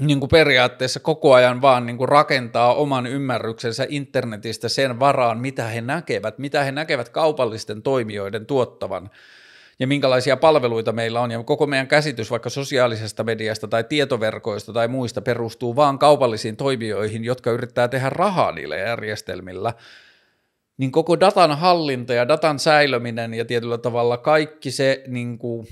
[0.00, 5.64] niin kuin periaatteessa koko ajan vaan niin kuin rakentaa oman ymmärryksensä internetistä sen varaan, mitä
[5.64, 9.10] he näkevät, mitä he näkevät kaupallisten toimijoiden tuottavan–
[9.78, 14.88] ja minkälaisia palveluita meillä on, ja koko meidän käsitys vaikka sosiaalisesta mediasta tai tietoverkoista tai
[14.88, 19.72] muista perustuu vaan kaupallisiin toimijoihin, jotka yrittää tehdä rahaa niillä järjestelmillä,
[20.78, 25.66] niin koko datan hallinta ja datan säilöminen ja tietyllä tavalla kaikki se niin kuin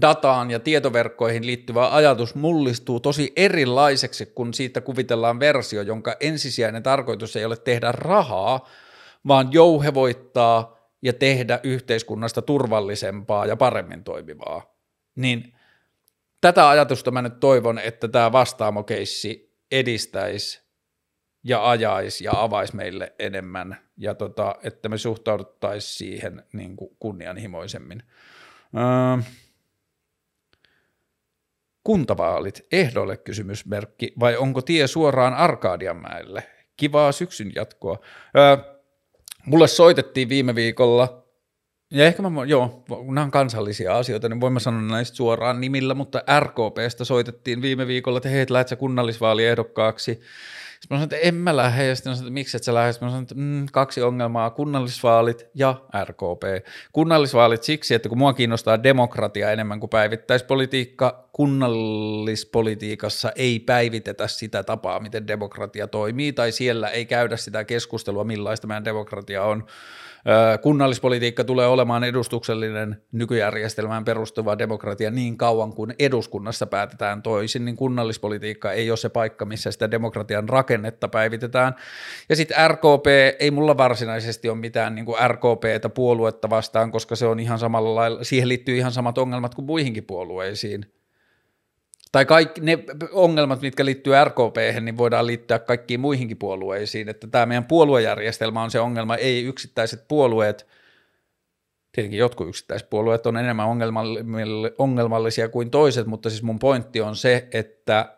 [0.00, 7.36] dataan ja tietoverkkoihin liittyvä ajatus mullistuu tosi erilaiseksi, kun siitä kuvitellaan versio, jonka ensisijainen tarkoitus
[7.36, 8.68] ei ole tehdä rahaa,
[9.26, 14.74] vaan jouhevoittaa– ja tehdä yhteiskunnasta turvallisempaa ja paremmin toimivaa.
[15.14, 15.54] Niin
[16.40, 20.68] tätä ajatusta mä nyt toivon, että tämä vastaamokeissi edistäisi
[21.44, 28.02] ja ajaisi ja avaisi meille enemmän ja tota, että me suhtauduttaisiin siihen niin kuin kunnianhimoisemmin.
[28.76, 29.22] Öö,
[31.84, 36.42] kuntavaalit, ehdolle kysymysmerkki, vai onko tie suoraan Arkadianmäelle?
[36.76, 37.98] Kivaa syksyn jatkoa.
[38.36, 38.77] Öö,
[39.48, 41.24] mulle soitettiin viime viikolla,
[41.90, 45.94] ja ehkä mä, joo, nämä on kansallisia asioita, niin voin mä sanoa näistä suoraan nimillä,
[45.94, 50.20] mutta RKPstä soitettiin viime viikolla, että hei, lähdet sä kunnallisvaaliehdokkaaksi.
[50.80, 52.92] Sitten mä sanoin, että en mä lähde, ja sitten sanoin, että miksi et sä lähde?
[52.92, 55.74] Sitten mä sanoin, että mm, kaksi ongelmaa, kunnallisvaalit ja
[56.04, 56.66] RKP.
[56.92, 65.00] Kunnallisvaalit siksi, että kun mua kiinnostaa demokratia enemmän kuin päivittäispolitiikka, kunnallispolitiikassa ei päivitetä sitä tapaa,
[65.00, 69.66] miten demokratia toimii, tai siellä ei käydä sitä keskustelua, millaista meidän demokratia on
[70.62, 78.72] Kunnallispolitiikka tulee olemaan edustuksellinen nykyjärjestelmään perustuva demokratia niin kauan kuin eduskunnassa päätetään toisin, niin kunnallispolitiikka
[78.72, 81.74] ei ole se paikka, missä sitä demokratian rakennetta päivitetään.
[82.28, 83.06] Ja sitten RKP,
[83.38, 87.94] ei mulla varsinaisesti ole mitään niin kuin RKPtä puoluetta vastaan, koska se on ihan samalla
[87.94, 90.97] lailla, siihen liittyy ihan samat ongelmat kuin muihinkin puolueisiin
[92.12, 92.78] tai kaikki ne
[93.12, 98.70] ongelmat, mitkä liittyy RKP, niin voidaan liittää kaikkiin muihinkin puolueisiin, että tämä meidän puoluejärjestelmä on
[98.70, 100.66] se ongelma, ei yksittäiset puolueet,
[101.92, 103.66] tietenkin jotkut yksittäiset puolueet on enemmän
[104.78, 108.17] ongelmallisia kuin toiset, mutta siis mun pointti on se, että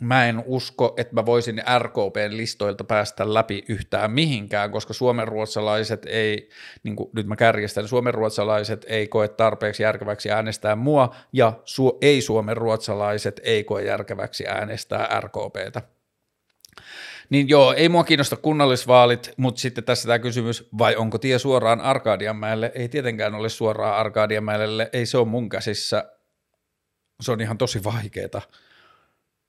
[0.00, 6.48] mä en usko, että mä voisin RKPn listoilta päästä läpi yhtään mihinkään, koska suomenruotsalaiset ei,
[6.82, 12.20] niin kuin nyt mä kärjestän, suomenruotsalaiset ei koe tarpeeksi järkeväksi äänestää mua, ja su- ei
[12.20, 15.82] suomenruotsalaiset ei koe järkeväksi äänestää RKPtä.
[17.30, 21.80] Niin joo, ei mua kiinnosta kunnallisvaalit, mutta sitten tässä tämä kysymys, vai onko tie suoraan
[21.80, 22.72] Arkadianmäelle?
[22.74, 26.12] Ei tietenkään ole suoraan Arkadianmäelle, ei se ole mun käsissä.
[27.20, 28.42] Se on ihan tosi vaikeeta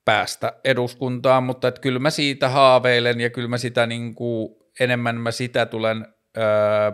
[0.08, 5.16] päästä eduskuntaan, mutta että kyllä mä siitä haaveilen ja kyllä mä sitä niin kuin, enemmän
[5.16, 6.06] mä sitä tulen,
[6.36, 6.92] öö,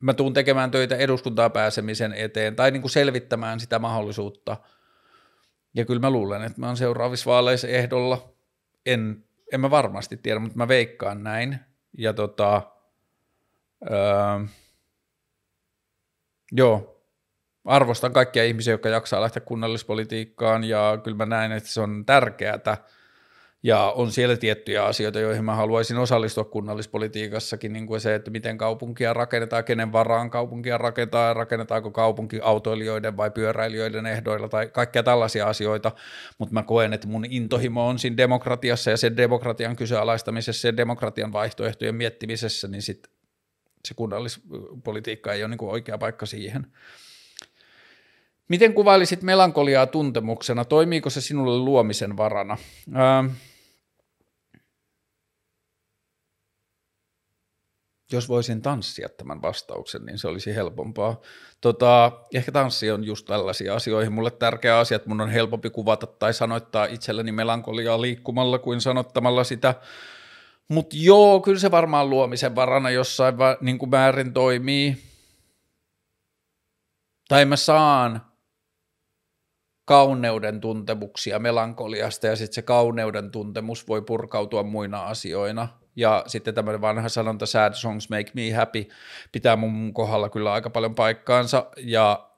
[0.00, 4.56] mä tuun tekemään töitä eduskuntaan pääsemisen eteen tai niin kuin selvittämään sitä mahdollisuutta.
[5.74, 8.34] Ja kyllä mä luulen, että mä oon seuraavissa vaaleissa ehdolla.
[8.86, 11.58] En, en mä varmasti tiedä, mutta mä veikkaan näin.
[11.98, 12.62] Ja tota,
[13.90, 14.46] öö,
[16.52, 16.89] joo,
[17.64, 22.58] arvostan kaikkia ihmisiä, jotka jaksaa lähteä kunnallispolitiikkaan ja kyllä mä näen, että se on tärkeää
[23.62, 28.58] ja on siellä tiettyjä asioita, joihin mä haluaisin osallistua kunnallispolitiikassakin, niin kuin se, että miten
[28.58, 35.46] kaupunkia rakennetaan, kenen varaan kaupunkia rakennetaan, rakennetaanko kaupunki autoilijoiden vai pyöräilijöiden ehdoilla tai kaikkia tällaisia
[35.46, 35.92] asioita,
[36.38, 41.32] mutta mä koen, että mun intohimo on siinä demokratiassa ja sen demokratian kyseenalaistamisessa ja demokratian
[41.32, 43.08] vaihtoehtojen miettimisessä, niin sit
[43.88, 46.66] se kunnallispolitiikka ei ole niin kuin oikea paikka siihen.
[48.50, 50.64] Miten kuvailisit melankoliaa tuntemuksena?
[50.64, 52.56] Toimiiko se sinulle luomisen varana?
[52.94, 53.24] Ää,
[58.12, 61.20] jos voisin tanssia tämän vastauksen, niin se olisi helpompaa.
[61.60, 64.12] Tota, ehkä tanssi on just tällaisia asioihin.
[64.12, 69.44] Mulle tärkeä asia, että mun on helpompi kuvata tai sanoittaa itselleni melankoliaa liikkumalla kuin sanottamalla
[69.44, 69.74] sitä.
[70.68, 74.96] Mutta joo, kyllä se varmaan luomisen varana jossain va- niin kuin määrin toimii.
[77.28, 78.29] Tai mä saan
[79.90, 85.68] kauneuden tuntemuksia melankoliasta ja sitten se kauneuden tuntemus voi purkautua muina asioina.
[85.96, 88.88] Ja sitten tämmöinen vanha sanonta sad songs make me happy
[89.32, 92.30] pitää mun kohdalla kyllä aika paljon paikkaansa ja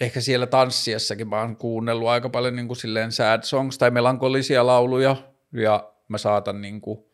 [0.00, 4.66] ehkä siellä tanssiessakin mä oon kuunnellut aika paljon niin kuin silleen sad songs tai melankolisia
[4.66, 5.16] lauluja
[5.52, 7.11] ja mä saatan niin kuin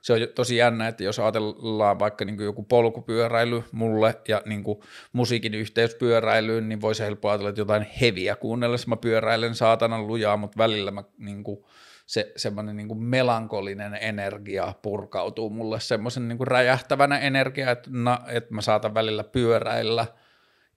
[0.00, 4.80] se on tosi jännä, että jos ajatellaan vaikka niin joku polkupyöräily mulle ja niin kuin
[5.12, 10.36] musiikin yhteys pyöräilyyn, niin voisi helppo ajatella, että jotain heviä kuunnellessa mä pyöräilen saatanan lujaa,
[10.36, 11.64] mutta välillä mä niin kuin,
[12.06, 18.60] se semmoinen niin melankolinen energia purkautuu mulle semmoisen niin räjähtävänä energia, että, na, että mä
[18.60, 20.06] saatan välillä pyöräillä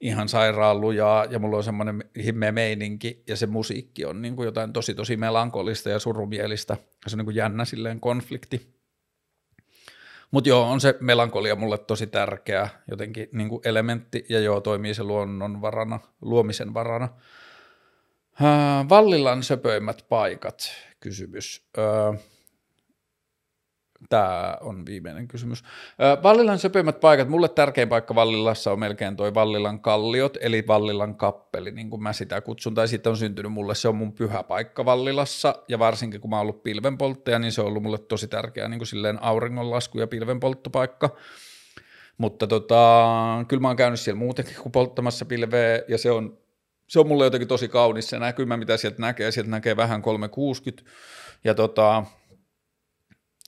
[0.01, 4.45] ihan sairaan lujaa ja mulla on semmoinen himmeä meininki ja se musiikki on niin kuin
[4.45, 6.77] jotain tosi tosi melankolista ja surumielistä.
[7.07, 8.82] Se on niin kuin jännä silleen konflikti.
[10.33, 14.93] Mutta joo, on se melankolia mulle tosi tärkeä jotenkin niin kuin elementti, ja joo, toimii
[14.93, 17.09] se luonnon varana, luomisen varana.
[18.89, 21.67] Vallilan söpöimmät paikat, kysymys.
[21.77, 22.13] Öö,
[24.09, 25.63] Tämä on viimeinen kysymys.
[26.23, 27.29] Vallilan söpöimmät paikat.
[27.29, 32.13] Mulle tärkein paikka Vallilassa on melkein toi Vallilan kalliot, eli Vallilan kappeli, niin kuin mä
[32.13, 36.21] sitä kutsun, tai sitten on syntynyt mulle, se on mun pyhä paikka Vallilassa, ja varsinkin
[36.21, 39.23] kun mä oon ollut pilvenpolttaja, niin se on ollut mulle tosi tärkeä niin kuin silleen
[39.23, 41.09] auringonlasku ja pilvenpolttopaikka.
[42.17, 46.37] Mutta tota, kyllä mä oon käynyt siellä muutenkin kuin polttamassa pilveä, ja se on,
[46.87, 49.31] se on mulle jotenkin tosi kaunis se näkymä, mitä sieltä näkee.
[49.31, 50.91] Sieltä näkee vähän 360,
[51.43, 52.03] ja tota,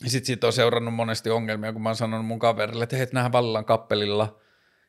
[0.05, 3.31] sitten siitä on seurannut monesti ongelmia, kun mä oon sanonut mun kaverille, että hei, nähdään
[3.31, 4.39] Vallilan kappelilla.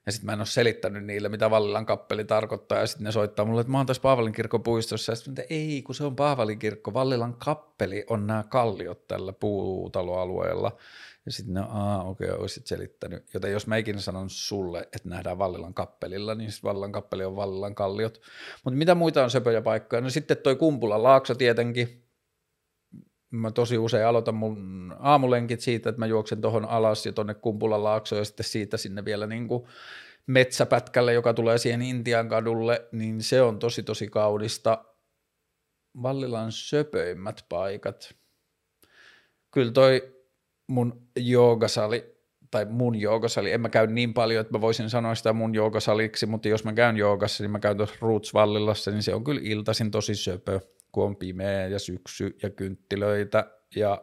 [0.06, 3.44] Ja sitten mä en ole selittänyt niille, mitä Vallilan kappeli tarkoittaa, ja sitten ne soittaa
[3.44, 6.58] mulle, että mä oon tässä Paavalin kirkon puistossa, ja sitten ei, kun se on Paavalin
[6.58, 10.76] kirkko, Vallilan kappeli on nämä kalliot tällä puutaloalueella.
[11.26, 13.34] Ja sitten ne, aa, okei, okay, olisit selittänyt.
[13.34, 17.36] Joten jos mä ikinä sanon sulle, että nähdään Vallilan kappelilla, niin sitten Vallilan kappeli on
[17.36, 18.20] Vallilan kalliot.
[18.64, 20.02] Mutta mitä muita on söpöjä paikkoja?
[20.02, 22.05] No sitten toi Kumpulan laakso tietenkin,
[23.30, 27.84] mä tosi usein aloitan mun aamulenkit siitä, että mä juoksen tuohon alas ja tonne Kumpulan
[27.84, 29.66] laaksoon ja sitten siitä sinne vielä niin kuin
[30.26, 34.84] metsäpätkälle, joka tulee siihen Intian kadulle, niin se on tosi tosi kaudista.
[36.02, 38.14] Vallilan söpöimmät paikat.
[39.50, 40.16] Kyllä toi
[40.66, 42.15] mun joogasali,
[42.50, 46.26] tai mun joogasali, en mä käy niin paljon, että mä voisin sanoa sitä mun joogasaliksi,
[46.26, 49.40] mutta jos mä käyn joogassa, niin mä käyn tuossa Roots Vallilassa, niin se on kyllä
[49.44, 50.60] iltaisin tosi söpö
[50.96, 54.02] kun on pimeä ja syksy ja kynttilöitä ja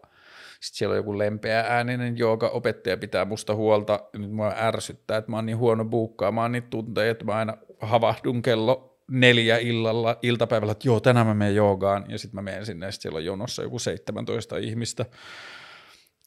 [0.62, 4.00] sitten siellä on joku lempeä ääninen, joka opettaja pitää musta huolta.
[4.18, 8.42] Nyt mua ärsyttää, että mä oon niin huono buukkaamaan niitä tunteja, että mä aina havahdun
[8.42, 12.86] kello neljä illalla iltapäivällä, että joo, tänään mä menen joogaan, ja sitten mä menen sinne,
[12.86, 15.06] ja siellä on jonossa joku 17 ihmistä,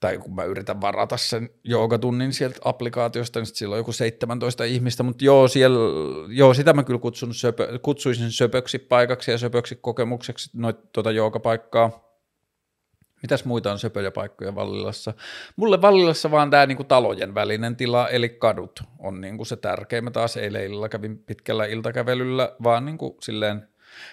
[0.07, 5.03] tai kun mä yritän varata sen joogatunnin sieltä applikaatiosta, niin siellä on joku 17 ihmistä,
[5.03, 5.79] mutta joo, siellä,
[6.29, 12.07] joo sitä mä kyllä kutsun söpö, kutsuisin söpöksi paikaksi ja söpöksi kokemukseksi noita tuota joogapaikkaa.
[13.23, 15.15] Mitäs muita on söpöjä paikkoja Vallilassa?
[15.57, 20.05] Mulle Vallilassa vaan tämä niinku talojen välinen tila, eli kadut, on niinku se tärkein.
[20.05, 23.69] Mä taas eilen kävin pitkällä iltakävelyllä, vaan niinku silleen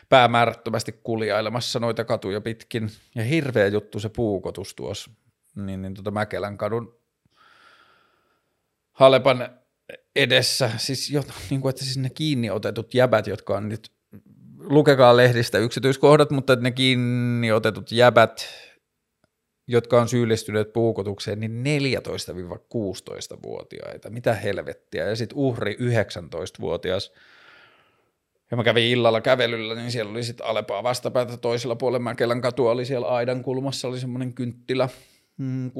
[0.09, 2.89] päämäärättömästi kuljailemassa noita katuja pitkin.
[3.15, 5.11] Ja hirveä juttu se puukotus tuossa
[5.55, 6.99] niin, niin tota Mäkelän kadun
[8.91, 9.49] Halepan
[10.15, 13.91] edessä, siis, jo, niin kuin, että siis ne kiinni otetut jäbät, jotka on nyt,
[14.57, 18.47] lukekaa lehdistä yksityiskohdat, mutta ne kiinni otetut jäbät,
[19.67, 27.13] jotka on syyllistyneet puukotukseen, niin 14-16-vuotiaita, mitä helvettiä, ja sitten uhri 19-vuotias,
[28.51, 32.03] ja mä kävin illalla kävelyllä, niin siellä oli sitten Alepaa vastapäätä toisella puolella.
[32.03, 34.89] Mäkelän katua, oli siellä aidan kulmassa, oli semmoinen kynttilä,
[35.37, 35.71] mm,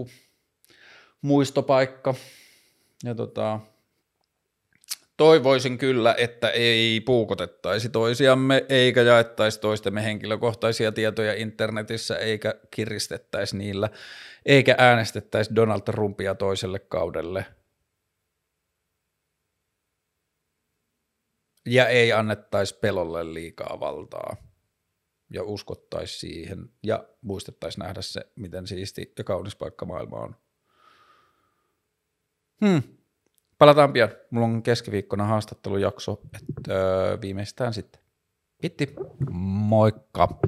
[1.22, 2.14] muistopaikka.
[3.04, 3.60] Ja tota,
[5.18, 13.90] toivoisin kyllä, että ei puukotettaisi toisiamme, eikä jaettaisi toistemme henkilökohtaisia tietoja internetissä, eikä kiristettäisi niillä,
[14.46, 17.46] eikä äänestettäisi Donald Trumpia toiselle kaudelle.
[21.66, 24.53] Ja ei annettaisi pelolle liikaa valtaa
[25.34, 30.36] ja uskottaisiin siihen ja muistettaisiin nähdä se, miten siisti ja kaunis paikka maailma on.
[32.66, 32.84] Hmm.
[33.58, 34.10] Palataan pian.
[34.30, 38.02] Mulla on keskiviikkona haastattelujakso, että öö, viimeistään sitten.
[38.62, 38.96] Kiitti.
[39.32, 40.40] Moikka.